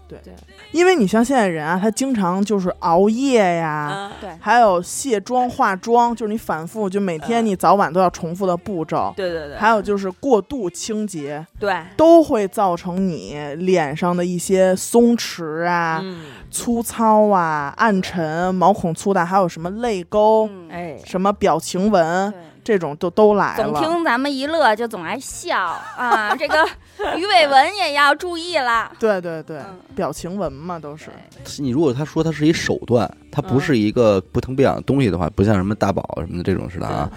[0.71, 3.91] 因为你像现在人啊，他经常就是熬夜呀。
[3.93, 4.13] 嗯。
[4.21, 9.13] 对，还有卸妆、化妆，就是你反复，就每天嗯你早晚都要重复的步骤。
[9.17, 22.33] 对对对，还有就是过度清洁，对，都会造成你脸上的一些松弛啊、嗯，粗糙啊、暗沉、毛孔粗大，还有什么泪沟、嗯，哎，什么表情纹，
[22.63, 23.73] 这种都都来了。
[23.73, 23.83] 总。
[23.83, 25.59] 听咱们一乐就总爱笑
[25.97, 26.69] 啊，这个
[27.19, 28.91] 鱼尾纹也要注意了。
[28.99, 29.79] 对 对对，嗯。
[29.95, 31.11] 表情纹嘛都是。
[31.59, 37.11] 你如果他说它是一手段，它不是一个不疼不痒的东西的话，不像什么大宝什么的这种似的啊，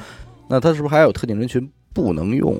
[0.47, 2.57] 那它是不是还有特定人群不能用？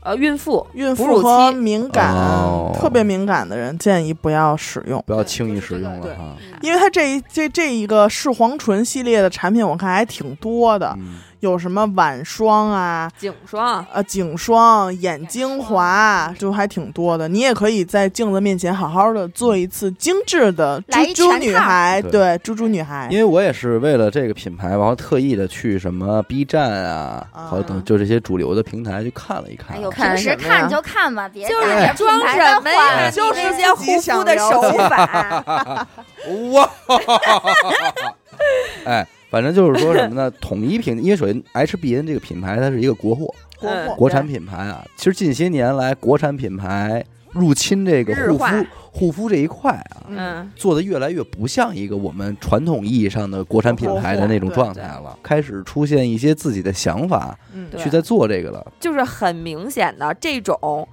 [0.00, 2.72] 呃，孕妇，孕妇和敏感、哦。
[2.80, 6.36] 特别敏感的人建议不要使用，不要轻易使用对了哈。
[6.62, 13.10] 因为它这一这这一个视黄醇系列的产品，我看还挺多的，嗯，有什么晚霜啊。
[13.18, 22.10] 颈霜，呃，颈霜、眼精华就还挺多的，你也可以在镜子面前好好的做一次精致的猪猪女孩，对。
[22.10, 23.06] 对，猪猪女孩。
[23.10, 23.18] 因。
[23.18, 29.76] 为我也是为了这个品牌，然后特意的去什么 B 站啊，好等就这些主流的平台去看了一看。
[29.76, 33.10] 哎呦，看平时看就看吧，别就是打着装什么呀？
[33.10, 35.86] 就是那些护肤的手解法，
[36.52, 36.70] 哇，
[38.86, 40.30] 哎，反正就是说什么呢？
[40.40, 43.26] 统一品，因为首先 HBN 这个品牌它是一个国货，
[43.58, 44.84] 国嗯货国产品牌啊。
[44.96, 58.72] 其实近些年来，国产品牌入侵这个护肤护肤这一块啊，嗯，做的越来越不像一个我们传统意义上的国产品牌的那种状态了，开始出现一些自己的想法嗯，去在做这个了。
[58.80, 60.88] 就是很明显的这种。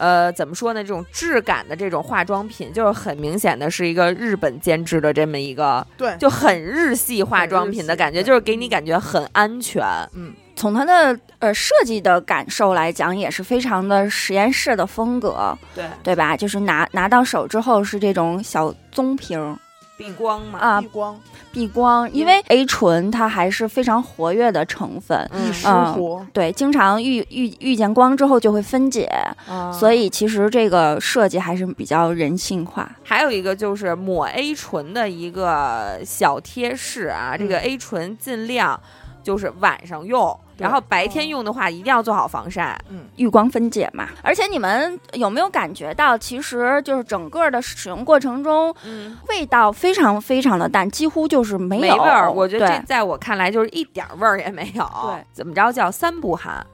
[0.00, 0.82] 呃，怎么说呢？
[0.82, 9.84] 这种质感的这种化妆品，就是很明显的是一个日本监制的这么一个，对，就很日系化妆品的感觉，就是给你感觉很安全。
[10.14, 16.34] 嗯，从它的呃设计的感受来讲，也是非常的实验室的风格，对，对吧？
[16.34, 19.54] 就是拿拿到手之后是这种小棕瓶儿，
[20.00, 20.58] 避光嘛。
[20.58, 21.20] 啊避光，
[21.52, 26.26] 避光，因为 A 醇它还是非常活跃的成分，嗯易失活。
[26.32, 29.08] 对，经常遇遇遇见光之后就会分解，
[29.48, 32.90] 嗯所以其实这个设计还是比较人性化。
[33.02, 38.80] 还有一个就是抹 A 醇的一个小贴士啊，这个嗯 A 醇尽量
[39.22, 42.78] 就是晚上用，对然后白天用的话一定要做好防晒。
[42.88, 54.84] 嗯，遇光分解嘛，而且你们有没有感觉到，其实就是整个的使用过程中，嗯，味道非常非常的淡，几乎就是没有没味儿，我觉得这在我看来就是一点味儿也没有。
[55.04, 56.64] 对，怎么着叫三不含？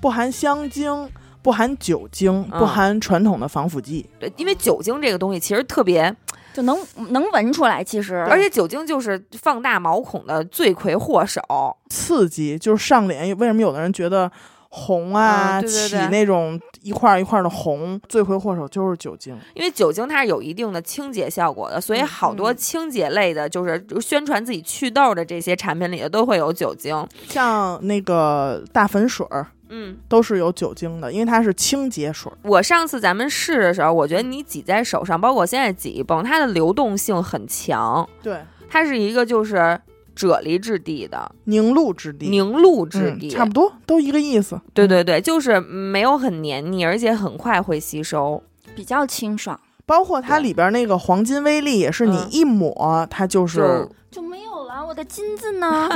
[0.00, 1.08] 不含香精，
[1.42, 4.08] 不含酒精，嗯不含传统的防腐剂。
[4.18, 6.14] 对，因为酒精这个东西其实特别，
[6.52, 6.78] 就能
[7.10, 11.40] 能闻出来，其实而且酒精就是放大毛孔的罪魁祸首。
[11.88, 14.30] 刺激就是上脸，为什么有的人觉得
[14.68, 19.38] 红啊，起嗯对对对那种一块儿一块儿的红，罪魁祸首就是酒精。
[19.54, 27.06] 因为酒精它是有一定的清洁效果的，所以嗯好多嗯清洁类的，就是宣传自己祛痘的这些产品里头都会有酒精。
[27.28, 32.36] 像那个大粉水儿嗯，都是有酒精的，因为它是清洁水儿。
[32.42, 39.56] 我上次咱们试的时候，我觉得你挤在手上，包括现在挤一泵，它的流动性很强，对，它是一个就是
[40.14, 41.32] 啫喱质地的。
[41.44, 44.60] 凝露质地，凝露质嗯地，差不多都一个意思。
[44.74, 48.42] 对对对，就是没有很黏腻，而且很快会吸收。
[48.74, 52.28] 比较清爽，包括它里边那个黄金微粒，也是你嗯。
[52.30, 54.51] 一抹，它就是就就没有
[54.82, 54.88] 了。
[54.88, 55.88] 我的金子呢？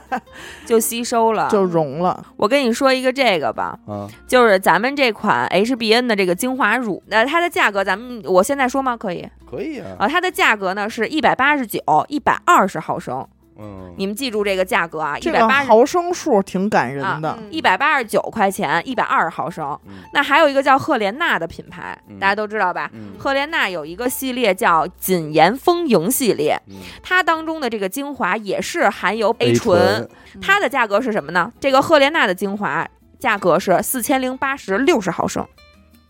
[0.64, 1.48] 就吸收了。
[1.50, 2.24] 就融了。
[2.36, 8.96] 我跟你说一个这个吧，啊，就是咱们这款 HBN 的这个精华乳，那它的价格咱们我现在说吗？
[8.96, 13.26] 可以可以啊，啊，它的价格呢是一百八十九，一百二十毫升，
[13.58, 15.68] 嗯，你们记住这个价格啊，一百八十。
[15.68, 17.48] 毫升数挺感人的，嗯。
[17.50, 19.78] 一百八十九块钱，一百二十毫升。
[19.86, 19.94] 嗯。
[20.12, 22.18] 那还有一个叫赫莲娜的品牌，嗯。
[22.18, 22.90] 大家都知道吧？
[22.92, 23.14] 嗯。
[23.18, 26.76] 赫莲娜有一个系列叫谨言丰盈系列，嗯。
[27.02, 29.78] 它当中的这个精华也是含有 A 醇。
[29.78, 30.08] 醇，
[30.40, 31.52] 它的价格是什么呢？
[31.58, 32.86] 这个赫莲娜的精华
[33.18, 35.46] 价格是四千零八十六十毫升，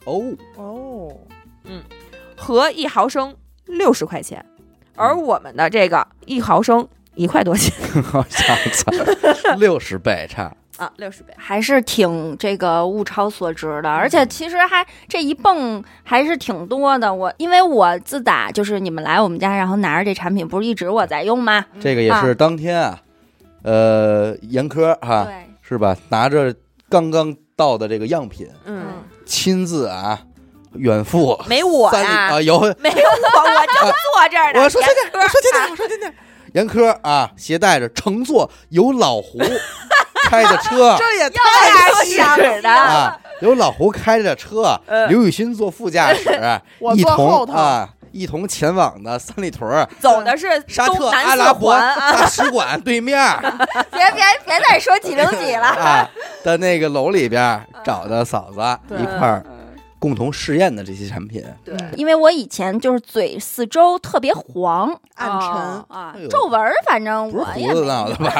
[0.04, 0.20] 哦，
[0.56, 1.16] 哦，
[1.64, 1.82] 嗯
[2.36, 3.34] 合一毫升
[3.66, 4.44] 六十块钱，
[4.96, 5.22] 而嗯。
[5.22, 6.86] 我们的这个一毫升
[7.16, 11.34] 一块多钱 好家伙，六十倍差，啊，六十倍。
[11.36, 17.12] 还是挺这个物超所值的，而且其实还这一泵还是挺多的。
[17.12, 21.64] 我因为我自打就是你们来我们家，然后拿着这产品，不是一直我在用吗？
[21.80, 23.00] 这个也是当天啊，
[23.62, 25.96] 呃，严科哈，对，是吧？
[26.10, 26.54] 拿着
[26.88, 28.84] 刚刚到的这个样品，嗯，
[29.24, 30.20] 亲自啊，
[30.74, 34.60] 远赴没我呀啊，有没有我，我就坐这儿呢。
[34.62, 36.12] 我说严科我说听听，我说听听，
[36.56, 39.38] 严科啊，携带着乘坐由老胡
[40.30, 40.96] 开的车。
[40.98, 46.30] 这也太点使的，啊，由老胡开着车，呃刘雨欣坐副驾驶，
[46.80, 47.52] 我一同坐后头。
[47.52, 51.78] 啊，一同前往的三里屯走的是沙特阿拉伯。
[51.78, 53.18] 大使馆对面
[53.92, 55.66] 别别别再说几零几了。
[55.66, 56.08] 啊
[56.42, 58.60] 的那个楼里边找的嫂子
[58.94, 59.44] 一块儿
[60.06, 64.88] 共同试验的这些产品，对，因为我以前就是嘴四周特别黄。
[65.16, 65.50] 暗沉。
[65.50, 66.14] 哦，啊。
[66.30, 68.32] 皱纹儿，反正我也没胡子闹的吧？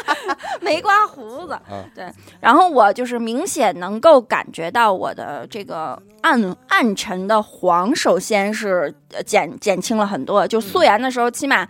[0.62, 1.52] 没刮胡子。
[1.52, 1.84] 啊。
[1.94, 2.10] 对，
[2.40, 11.68] 然后我就是明显能够感觉到我的这个暗暗沉的黄，首先是呃减减轻了很多，就素颜的时候起码。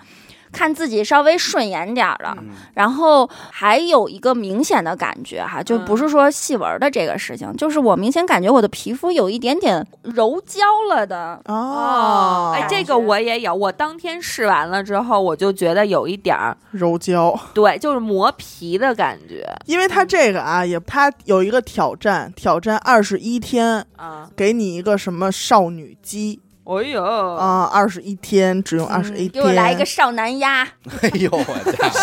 [0.53, 2.51] 看自己稍微顺眼点儿了，嗯。
[2.75, 13.55] 然后还有一个明显的感觉哈，就不是说细纹的这个事情，就是我明显感觉我的皮肤有一点点柔焦了的，哦，哎，这个我也有。
[13.55, 19.49] 我当天试完了之后，我就觉得有一点儿，柔焦，对，就是磨皮的感觉。
[19.67, 24.29] 因为它这个啊，也它有一个挑战，挑战二十一天，啊。
[24.35, 30.63] 给你一个什么少女肌哎呦，啊，二十一天只用二十一天，给我来一个少男鸭，
[31.03, 31.99] 哎呦我家伙，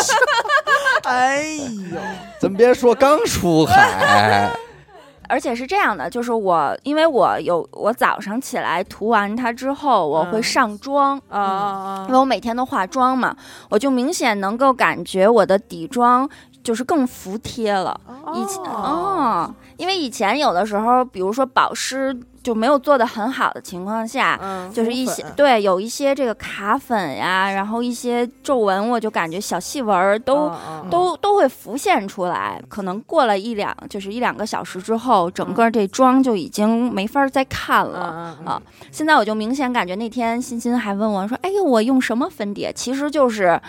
[1.10, 1.44] 哎
[1.92, 1.98] 呦，
[2.40, 4.52] 咱别说刚出海，
[5.30, 11.18] 而且是这样的，就是我因为我有我早上起来涂完它之后，我会嗯上妆。
[11.30, 13.36] 啊啊因为我每天都化妆嘛，
[13.70, 16.30] 我就明显能够感觉我的底妆
[16.62, 18.00] 就是更服帖了。
[18.36, 22.14] 以前哦，因为以前有的时候，比如说保湿
[22.50, 30.52] 就没有做的很好的情况下，嗯，就是一些对有一些这个卡粉呀，然后一些皱纹，我就感觉小细纹儿都、
[30.90, 32.60] 都都会浮现出来。
[32.68, 38.00] 可能过了一两就是一两个小时之后，整个这妆就已经没法再看了。
[38.44, 38.60] 啊
[38.92, 43.62] 现在我就明显感觉那天欣欣还问我说：“哎呦，我用什么粉底？”其实就是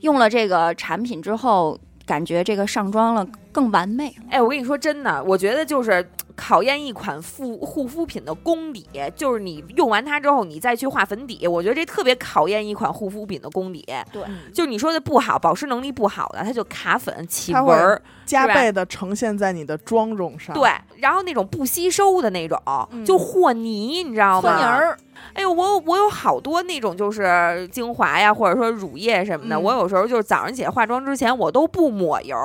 [0.00, 4.12] 用了这个产品之后，感觉这个上妆了更完美。
[4.28, 6.04] 哎，我跟你说真的，我觉得就是
[6.36, 13.84] 考验一款护护肤品的功底，就是你用完它之后，你再去画粉底，我觉得这特别考验一款护肤品的功底。
[14.12, 14.22] 对，
[14.52, 20.54] 就是你说的不好，保湿能力不好的，它就卡粉、起纹儿，加倍的呈现在你的妆容上。
[20.54, 22.60] 对，然后那种不吸收的那种，
[22.90, 23.04] 嗯。
[23.04, 24.50] 就和泥，你知道吗？
[24.50, 24.98] 和泥儿，
[25.34, 29.62] 哎呦，我有我有好多那种就是精华呀，或者说乳液什么的，嗯。
[29.62, 32.36] 我有时候就是早上起来化妆之前，我都不抹油，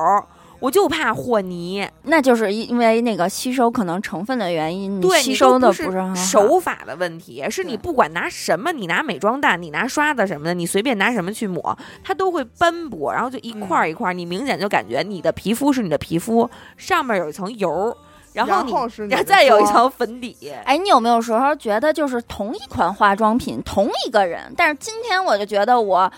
[0.60, 1.88] 我就怕和泥。
[2.04, 5.90] 那就是因为那个吸收可能成分的原因，吸收的不是。
[6.16, 17.96] 手法的问题，是你不管拿什么，你拿美妆蛋，你拿刷子什么的，你随便拿什么去抹，它都会斑驳，然后就一块儿一块儿，你明显就感觉你的皮肤是你的皮肤，上面有一层油，
[18.34, 20.36] 然后然你后是你然后再有一层粉底。
[20.66, 26.12] 哎，你有没有时候觉得就是同一款化妆品，同一个人，但是今天我就觉得我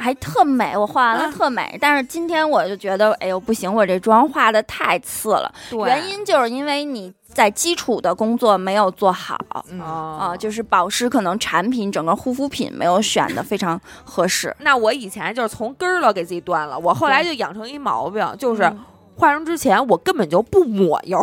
[0.00, 5.52] 还特美，我化完了啊特美，但是今天我就觉得，哎呦不行，我这妆化的太次了。
[5.68, 9.38] 对，原因就是因为你在基础的工作没有做好。
[9.78, 18.78] 啊、就是保湿可能产品整个护肤品没有选的非常合适，那我以前就是从根儿了给自己断了，我后来就养成一毛病，就是嗯
[19.16, 21.22] 化妆之前我根本就不抹油，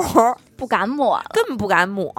[0.55, 1.19] 不敢抹。
[1.33, 2.13] 根本不敢抹。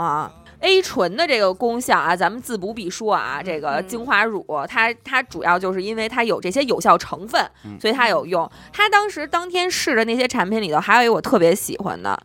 [0.61, 8.51] A 醇的这个功效啊，咱们自不必说啊，这个嗯精华乳它它主要就是因为它有这些有效成分，嗯所以它有用。
[8.73, 12.19] 它当时当天试的那些产品里头，还有一个我特别喜欢的，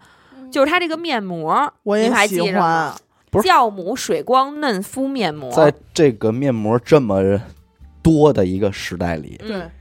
[0.52, 2.94] 就是它这个面膜，我也喜欢。
[3.34, 7.42] 酵母水光嫩肤面膜，在这个面膜这么
[8.04, 9.72] 多的一个时代里，嗯对，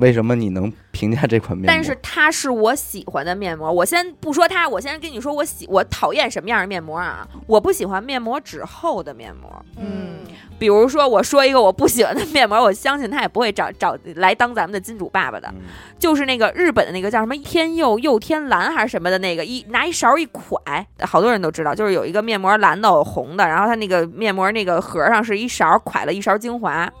[0.00, 1.66] 为什么你能评价这款面膜？
[1.66, 3.70] 但是它是我喜欢的面膜。
[3.70, 7.26] 我先不说它，我先跟你说我喜我讨厌什么样的面膜啊？
[7.46, 9.64] 我不喜欢面膜纸厚的面膜。
[9.76, 10.10] 嗯
[10.58, 15.62] 比如说，我说一个我不喜欢的面膜，我相信他也不会找找来当咱们的金主爸爸的，嗯
[15.98, 26.92] 就是那个日本的那个叫什么天佑佑天蓝还是什么的那个，一拿一勺一蒯，好多人都知道，就是有一个面膜蓝的红的，然后它那个面膜那个盒上是一勺蒯了一勺精华，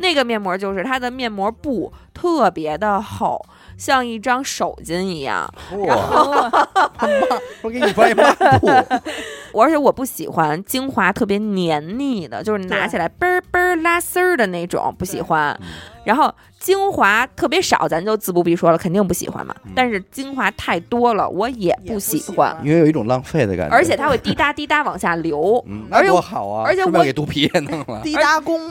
[0.00, 3.40] 那个面膜就是它的面膜布特别的厚，
[3.76, 5.48] 像一张手巾一样，
[5.86, 6.50] 哇，
[7.62, 8.24] 我给你发一抹
[8.58, 8.66] 布，
[9.60, 15.56] 而且我不喜欢精华特别黏腻的，就是拿起来嘣儿嘣儿拉丝儿的那种，不喜欢。
[15.60, 15.66] 嗯
[16.04, 19.54] 然后精华特别少，咱就自不必说了，肯定不喜欢嘛。
[19.64, 26.64] 嗯但是精华太多了，我也也不喜喜欢因为有一种浪费的感觉，而且它会滴答滴答往下流，嗯，而且那多好啊！
[26.66, 28.70] 而且是不是要我给肚皮也弄了， 滴答工，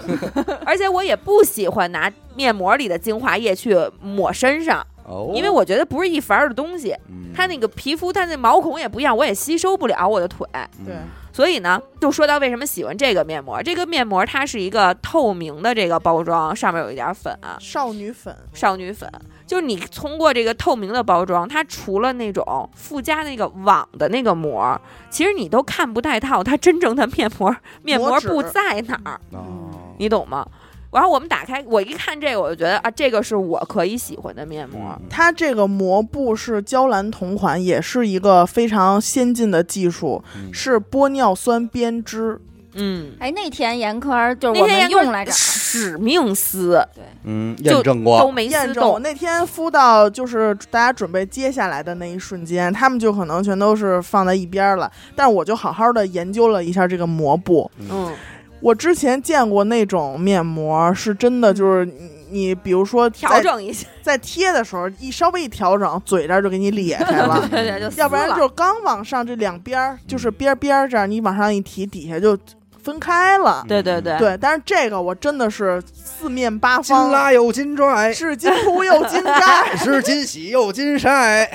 [0.65, 6.95] 而且我也不喜欢拿面膜里的精华液去抹身上，哦，因为我觉得不是一凡儿的东西。
[7.09, 10.45] 嗯它那个皮肤，它那毛孔也不一样，我也吸收不了我的腿。
[10.85, 13.61] 对嗯所以呢，就说到为什么喜欢这个面膜。
[13.63, 19.09] 这个面膜它是一个透明的这个包装，上面有一点粉啊，少女粉，少女粉。
[19.47, 24.79] 就是你通过这个透明的包装，它除了那种附加那个网的那个膜，
[25.09, 30.45] 其实你都看不太透它真正的面膜面膜布纸在哪儿，哦，你懂吗？
[30.91, 34.79] 然后我们打开，我一看这个，我就觉得啊，这个是我可以喜欢的面膜。
[34.99, 40.53] 嗯它这个膜布是娇兰同款，也是一个非常先进的技术，嗯。
[40.53, 42.39] 是玻尿酸编织。
[42.73, 46.79] 嗯，哎，那天严科就是我们那天用来着，使命撕。
[47.23, 48.19] 嗯，就验证过。
[48.21, 54.89] 都，没验证，撕我，那天敷到就是大家准备接下来的那一瞬间，他们就可能全都是放在一边儿了。
[55.15, 57.69] 但是我就好好的研究了一下这个膜布。
[57.79, 58.13] 嗯，
[58.61, 67.49] 我之前见过那种面膜，是真的就是你你比如说调整一下，在贴的时候，一稍微一调整，嘴这儿就给你裂开 了。
[67.95, 72.37] 要不然就是刚往上这两边儿，就是边儿边儿这儿，你往上一提，底下就
[72.83, 73.63] 分开了。
[73.67, 74.17] 对对对。
[74.17, 79.75] 对，但是这个我真的是四面八金方，拉又金拽，是金铺又金盖。
[79.77, 81.49] 是金洗又金晒，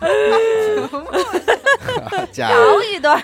[2.32, 3.22] 家摇一段。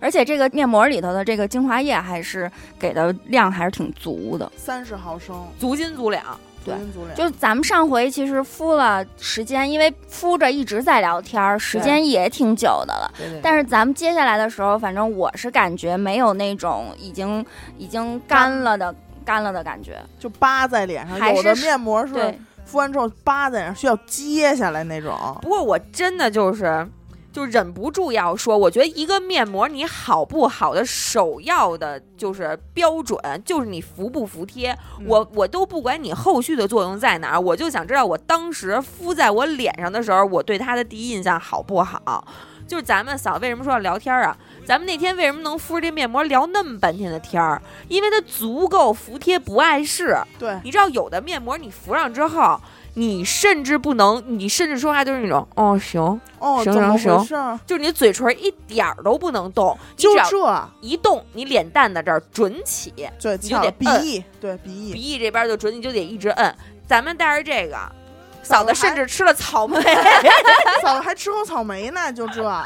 [0.00, 4.50] 嗯而且这个面膜里头的这个精华液还是给的量还是挺足的。
[4.56, 6.24] 三十毫升，足斤足两。
[6.62, 13.12] 对足斤足两就咱们上回其实敷了时间，因为敷着一直在聊天儿，时间也挺久的了。
[13.16, 17.44] 对对但是咱们接下来的时候，反正我是感觉没有那种已经
[17.76, 18.94] 已经干了的
[19.24, 19.98] 干了的感觉。
[20.18, 25.14] 就扒在脸上，还有的面膜是对，敷完之后扒在脸上，需要揭下来那种。
[25.42, 26.86] 不过我真的就是。
[27.32, 34.72] 就忍不住要说，我觉得一个面膜你好不好的首要的就是标准，就是你服不服帖。
[34.98, 42.26] 嗯我我都不管你后续的作用在哪儿，我就想知道我当时敷在我脸上的时候，我对它的第一印象好不好。
[42.68, 44.36] 就是咱们嫂为什么说要聊天啊？
[44.64, 47.60] 咱们那天为什么能敷着这面膜聊那么半天的天儿？
[47.88, 50.16] 因为它足够服帖，不碍事。
[50.38, 52.60] 对，你知道有的面膜你敷上之后，
[52.94, 57.58] 你甚至不能，你甚至说话就是那种哦行，哦，行行回事儿？
[57.66, 66.54] 就是你嘴唇一点儿都不能动，你就这，一动，你脸蛋子这儿准起，对，就得鼻翼，对鼻翼，鼻翼这边就准，你就得一直摁。
[66.86, 67.78] 咱们带着这个，
[68.42, 69.80] 嫂子甚至吃了草莓，
[70.82, 72.44] 嫂子还吃过草莓呢，就这。
[72.48, 72.64] 哎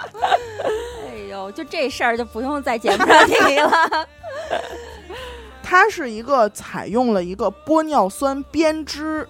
[1.31, 4.09] 呦，就这事儿就不用在节目上提了。
[5.63, 9.27] 它是一个采用了一个玻尿酸编织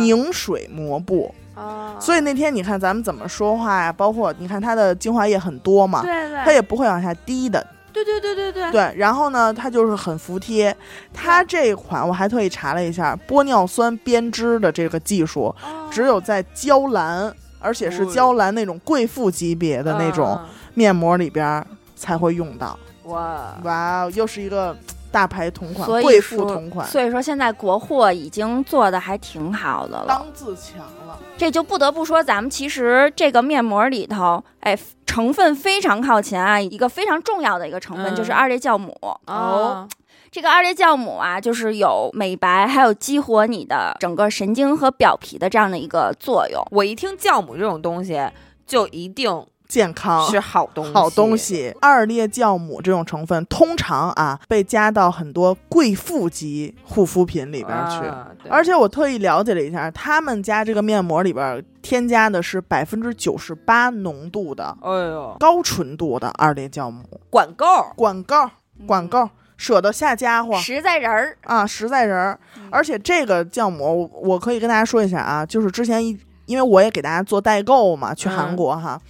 [0.00, 8.94] 凝水膜布，啊，所以那天你看咱们怎么说话呀，包括你看它的精华液很多嘛，对对，它也不会往下滴的，对对对对对，对。
[8.96, 10.76] 然后呢，它就是很服帖。
[11.12, 15.88] 它这款我还特意查了一下，玻尿酸编织的这个技术，哦。
[15.90, 20.38] 只有在娇兰，而且是娇兰那种贵妇级别的那种
[20.74, 22.76] 面膜里边儿才会用到。
[23.04, 24.74] 嗯哇，哇哦，又是一个
[25.14, 31.16] 大牌同款，所以贵妇同款，所以说现在国货已经做的还挺好的了，当自强了。
[31.38, 38.92] 这就不得不说，咱们其实这个面膜里头，哎，成分非常靠前啊，一个非常重要的一个成分、嗯就是二裂酵母。
[39.26, 39.88] 哦，
[40.32, 46.60] 这个二裂酵母啊，就是有美白，还有激活你的整个神经和表皮的这样的一个作用。
[46.72, 48.20] 我一听酵母这种东西，
[48.66, 51.36] 就一定健康是好东西，好东。
[51.36, 58.06] 西，二裂酵母这种成分通常啊被加到很多贵妇级护肤品里边去。
[58.06, 68.50] 啊而且我特意了解了一下，他们家这个面膜里边添加的是百分之九十八浓度的哎呦，高纯度的二裂酵母，管够，管够，
[68.86, 70.56] 管够，舍得下家伙。
[70.58, 72.38] 实在人儿，啊，实在人儿。
[72.70, 79.00] 而且这个酵母，我我可以跟大家说一下啊，就是之前一因为我也给大家做代购嘛，去韩嗯国哈，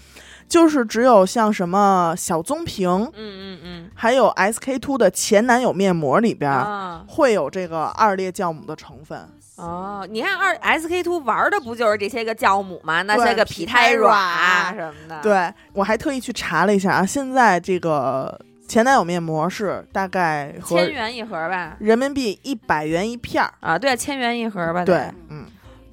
[0.48, 6.58] 就是只有像什么小棕瓶，嗯嗯嗯，还有 SK two 的前男友面膜里边儿。
[6.58, 13.02] 啊会有这个二裂酵母的成分，哦，你看二 SK two 玩的不就是这些个酵母吗？
[13.02, 21.76] 那些个皮胎软软什么的，，对我还特意去查了一下啊，现在这个前男友面膜是大概和千元一盒吧？
[21.78, 24.84] 人民币一百元一片儿，啊，对，千元一盒吧？
[24.84, 25.44] 对，嗯。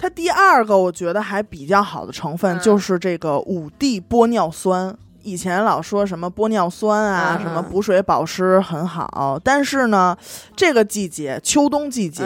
[0.02, 4.92] 它第二个我觉得还比较好的成分嗯就是这个五 D 玻尿酸。
[5.22, 10.18] 以前老说什么玻尿酸啊，嗯什么补水保湿很好，但是呢，
[10.56, 12.24] 这个季节秋冬季节，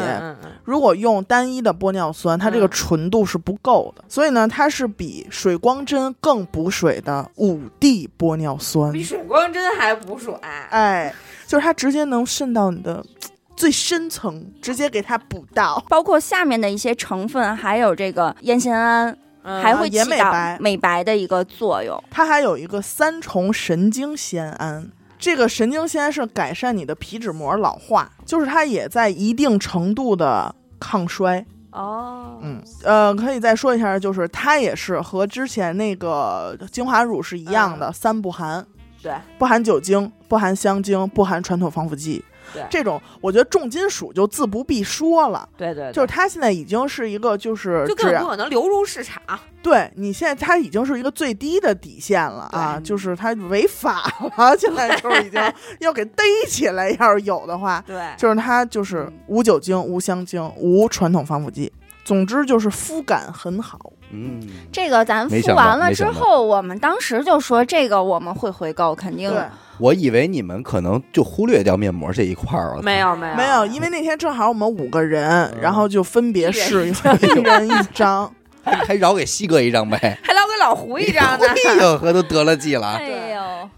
[0.65, 9.05] 如果用单一的玻尿酸，它这个嗯纯度是不够的，所以呢，它是比水光针更补水的五 D 玻尿酸比。
[9.05, 10.33] 水光针还补水。
[10.71, 11.15] 哎，
[11.47, 15.83] 就是它直接能渗到你的嘖最深层，直接给它补到。
[15.89, 22.01] 包括下面的一些成分，还有这个烟酰胺，嗯还会起到美白美白的一个作用。
[22.11, 24.91] 它还有一个三重神经酰胺。
[25.19, 31.45] 这个神经酰胺是改善你的皮脂膜老化，就是它也在一定程度的抗衰。
[31.71, 38.67] 哦，嗯，呃，可以再说一下，就是它也是和之前那个精华乳是一样的，三不含，
[39.03, 42.23] 对，不含酒精，不含香精，不含传统防腐剂。
[42.53, 42.63] 对。
[42.71, 49.23] 这种我觉得重金属就自不必说了，对对，就是它现在已经是一个就是就根本只要不可能流入市场。
[49.63, 54.03] 对你现在它已经是一个最低的底线了啊，就是它违法
[54.37, 55.41] 了，现在就是已经
[55.81, 61.73] 要给逮起来，要是有的话，对，就是它就是无酒精、无香精、无传统防腐剂，
[62.05, 63.93] 总之就是肤感很好。
[64.11, 64.41] 嗯，
[64.73, 69.43] 这个咱敷没想到完了之后，我们当时就说这个我们会回购，肯定对，
[69.79, 72.83] 我以为你们可能就忽略掉面膜这一块儿了。
[72.83, 78.33] 没有没有没有，因为那天正好我们五个人，嗯然后就分别试一用，一人一张。
[78.67, 79.97] 还还饶给西哥一张呗。
[80.25, 81.47] 还饶给老胡一张呢。
[81.69, 82.95] 哎呦，合都得了计了。
[82.95, 83.71] 哎呦，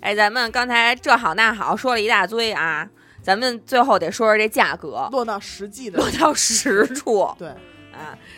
[0.00, 2.88] 哎，咱们刚才这好那好说了一大堆啊，
[3.22, 7.56] 咱们最后得说说这价格，落到实际的落到实处对，啊。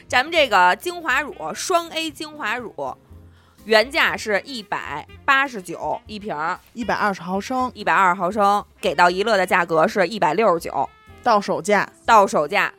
[0.08, 2.96] 咱们这个精华乳双 A 精华乳，
[3.64, 7.70] 原价是一百八十九一瓶儿，一百二十毫升。
[7.74, 10.88] 一百二十毫升，给到一乐的价格是一百六十九，
[11.22, 12.72] 到手价，到手价。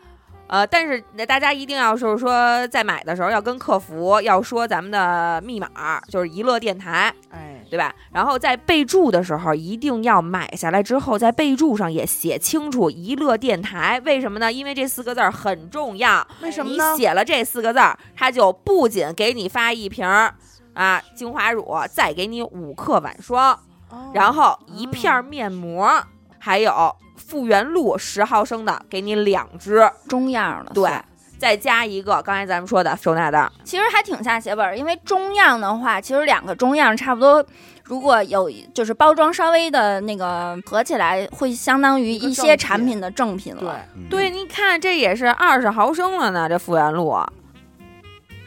[0.47, 7.91] 呃，但是那大家一定要就是说，在买的时候要跟客服要说咱们的密码，就是一乐电台，哎，对吧？
[8.11, 13.99] 然后在备注的时候，一定要买下来之后，在备注上也写清楚“一乐电台”。
[14.05, 14.53] 为什么呢？
[14.53, 16.24] 因为这四个字儿很重要。
[16.38, 16.95] 你为什么呢？
[16.95, 20.36] 写了这四个字儿，它就不仅给你发一瓶儿
[20.76, 23.59] 啊精华乳，再给你五克晚霜，
[23.89, 25.91] 哦然后一片儿面膜，
[26.38, 29.89] 还有复原露十毫升的，给你两支。
[30.07, 30.71] 中样的。
[30.76, 31.05] 对算，
[31.43, 33.51] 再加一个刚才咱们说的收纳袋儿。
[33.65, 37.45] 其实还挺下血本儿，因为中样的话，其实两个中样差不多。
[37.83, 47.13] 如果有就是包装稍微的那个合起来，会相当于一些产品的正品对了。，嗯对，，你看这也是二十毫升了呢，这复原露。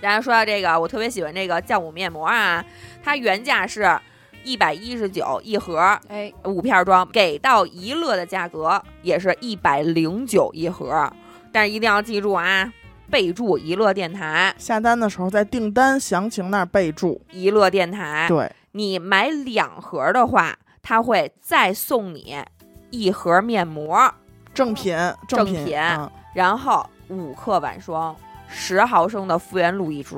[0.00, 2.64] 然后说到这个，我特别喜欢这个酵母面膜啊，
[3.04, 4.00] 它原价是
[4.42, 5.78] 一百一十九一盒，
[6.08, 11.12] 哎，五片装，给到一乐的价格也是一百零九一盒，
[11.52, 12.72] 但是一定要记住啊，
[13.10, 17.20] 备注一乐电台，下单的时候在订单详情那儿备注。
[17.32, 18.26] 一乐电台。
[18.28, 22.36] 对，你买两盒的话，他会再送你
[22.90, 24.12] 一盒面膜，
[24.52, 24.96] 正品，
[25.28, 28.14] 正品，品嗯然后五克晚霜，
[28.48, 30.14] 十毫升的复原露一支，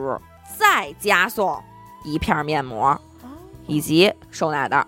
[0.59, 1.63] 再加送
[2.05, 3.01] 一片面膜
[3.67, 4.87] 以及收纳袋儿。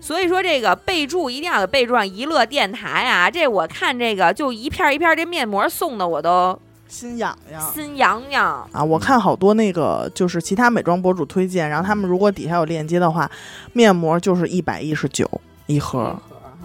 [0.00, 3.30] 所以说，这个备注一定要给备注上一乐电台啊！
[3.30, 6.58] 这我看这个就一片一片这面膜送的，我都
[6.90, 7.72] 心痒痒。
[7.72, 8.68] 心痒痒。
[8.72, 13.30] 啊，我看好多那个就是其他美妆博主推荐，然后他们如果底下有链接的话，
[13.72, 15.26] 面膜就是一百一十九
[15.66, 16.14] 一盒，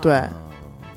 [0.01, 0.29] 对，嗯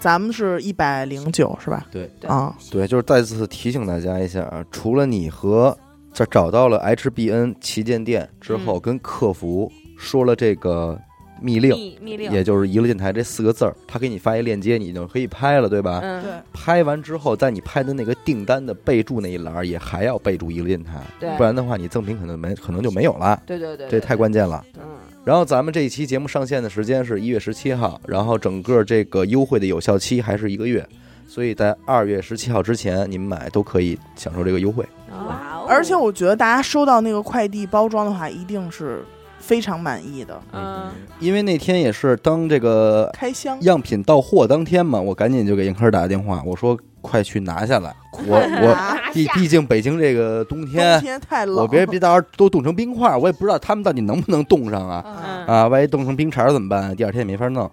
[0.01, 1.87] 咱们是一百零九是吧？
[1.91, 5.77] 对对啊，对，就是再次提醒大家一下啊，除了你和
[6.13, 10.99] 这找到了 HBN 旗舰店之后，跟客服说了这个
[11.41, 16.01] 密令，密密令，也就是“娱乐电台”这四个字儿，他给你发一链接，你就可以拍了，对吧？
[16.03, 24.65] 嗯，对，拍完之后，在你拍的那个订单的备注那一栏儿也还要备注“娱乐电台对”，不然的话，你赠品可能没可能就没有了，对对对，这太关键了。
[24.77, 24.83] 嗯，
[25.25, 30.87] 然后咱们这一期节目上线的时间是一月十七号，然后整个这个优惠的有效期还是一个月，
[31.27, 34.85] 所以在二月十七号之前，你们买都可以享受这个优惠。
[35.11, 35.67] 哇哦。
[35.69, 39.05] 而且我觉得大家收到那个快递包装的话，一定是
[39.49, 40.39] 非常满意的。
[40.53, 40.91] 嗯，
[41.21, 47.91] 因为那天也是当这个开箱，样品到货当天嘛，我赶紧就给严科打个电话，我说快去拿下来，
[48.27, 48.77] 我我
[49.15, 55.67] 毕毕竟北京这个冬冬天，太冷，我别别到时候都冻成冰块，我也不知道他们到底能不能冻上啊嗯啊！
[55.69, 56.95] 万一冻成冰碴儿怎么办？
[56.95, 57.71] 第二天也没法弄。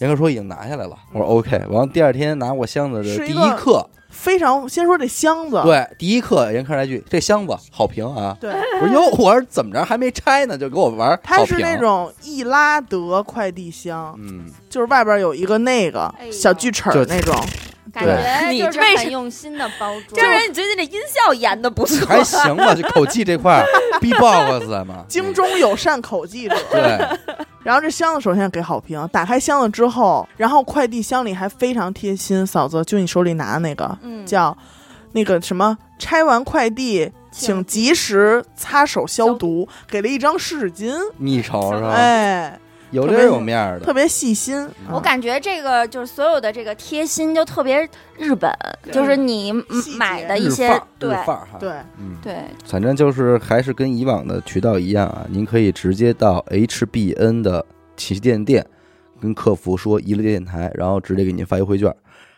[0.00, 1.56] 严哥说已经拿下来了，我说 OK。
[1.68, 4.66] 完了第二天拿我箱子的第一刻，非常。
[4.68, 8.36] 先说这箱子，对，第一课严科来句这箱子好评啊！
[8.40, 17.34] 对，我说哟，我说怎么着还没拆呢，就给我玩儿它是那种易拉德快递箱，嗯，就是外边有一个那个小锯齿儿那种，
[17.92, 18.14] 感对。
[18.14, 20.14] 觉就是你为什很用心的包装。
[20.14, 23.64] 证明你最近这音效演的不错，还行吧，就口技这块
[24.00, 26.56] B-box 嘛， 精中友善口技者。
[26.70, 27.33] 对，
[27.64, 34.56] 然后这箱子首先给好评，打开箱子之后，然后快递箱里还非常贴心，嫂子就你手里拿的那个、嗯，叫
[35.12, 42.56] 那个什么，拆完快递请及时擦手消毒，给了一张湿纸巾，你瞅瞅，哎，
[42.94, 44.56] 有这有面儿的，特别细心。
[44.88, 47.86] 我嗯感觉这个就是所有的这个贴心就特别
[48.16, 48.50] 日本，
[48.92, 49.52] 就是你
[49.98, 57.64] 买的一些对范儿哈，对，嗯，对，反正就是还是跟以往的渠道一样啊，您可以直接到 HBN 的
[57.96, 58.64] 旗舰店
[59.20, 61.94] 跟客服说一乐电台，然后直接给您发优惠券。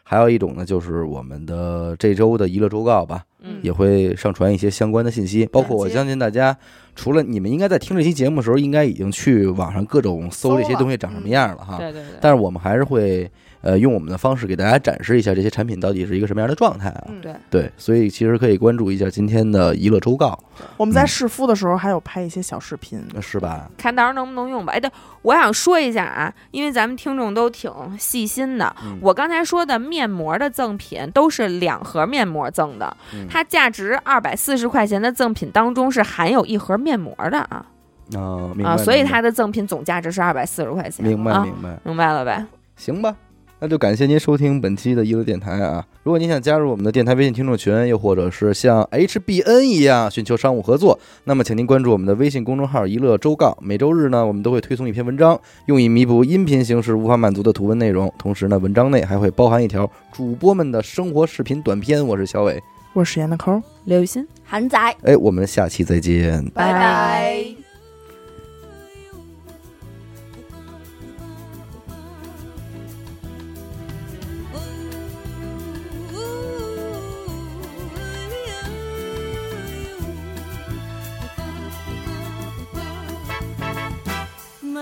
[0.08, 3.56] 还有一种呢，就是我们的这周的娱乐周告吧，嗯。
[3.60, 6.56] 也会上传一些相关的信息，包括我相信大家，
[6.94, 11.76] 除了你们应该在听这期节目的时候，应该已经去网上各种搜这些东西长什么样了哈。
[11.78, 13.28] 对对对，但是我们还是会
[13.66, 17.04] 呃用我们的方式给大家展示一下这些产品到底是一个什么样的状态啊。
[17.08, 20.38] 嗯对对，所以其实可以关注一下今天的娱乐周告，
[20.76, 23.68] 我们在试敷的时候还有拍一些小视频，是吧？
[23.76, 24.72] 看到时候能不能用吧。
[24.72, 24.88] 哎，对，
[25.22, 37.66] 我想说一下啊，因为咱们听众都挺细心的，嗯我刚才说的面膜的赠品都是两盒面膜赠的，嗯它价值二百四十块钱的赠品当中是含有一盒面膜的啊
[38.14, 41.04] 啊，明白啊，所以它的赠品总价值是二百四十块钱。
[41.04, 42.46] 明白啊，明白，明白了呗？
[42.76, 43.16] 行吧。
[43.58, 45.82] 那就感谢您收听本期的娱乐电台啊！
[46.02, 53.56] 如果您想加入我们的电台微信听众群，又或者是像 HBN 一样寻求商务合作，那么请您关注我们的微信公众号“一乐周告”。
[53.62, 58.12] 每周日呢，我们都会推送一篇文章，用以弥补音频形式无法满足的图文内容。
[58.18, 62.06] 同时呢，文章内还会包含一条主播们的生活视频短片。
[62.06, 63.62] 我是小伟，我是严的抠。
[63.86, 66.44] 刘雨欣，韩仔，哎，我们下期再见。
[66.50, 67.65] 拜拜。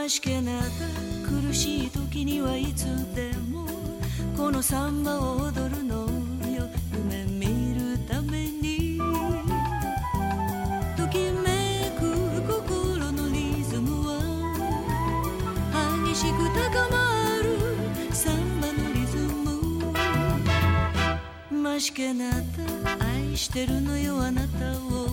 [0.09, 0.61] しけな
[1.49, 2.85] 苦しい時にはいつ
[3.15, 3.67] でも
[4.37, 6.07] このサンバを踊るの
[6.51, 9.01] よ夢見るために。
[10.97, 12.15] ときめく
[12.47, 14.21] 心のリズムは
[16.05, 17.57] 激しく高まる
[18.13, 19.91] サンバのリズム
[21.63, 22.39] ましけなた
[23.07, 25.09] 愛してるのよあなたを。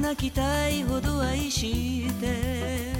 [0.00, 2.95] 泣きたいほど愛して。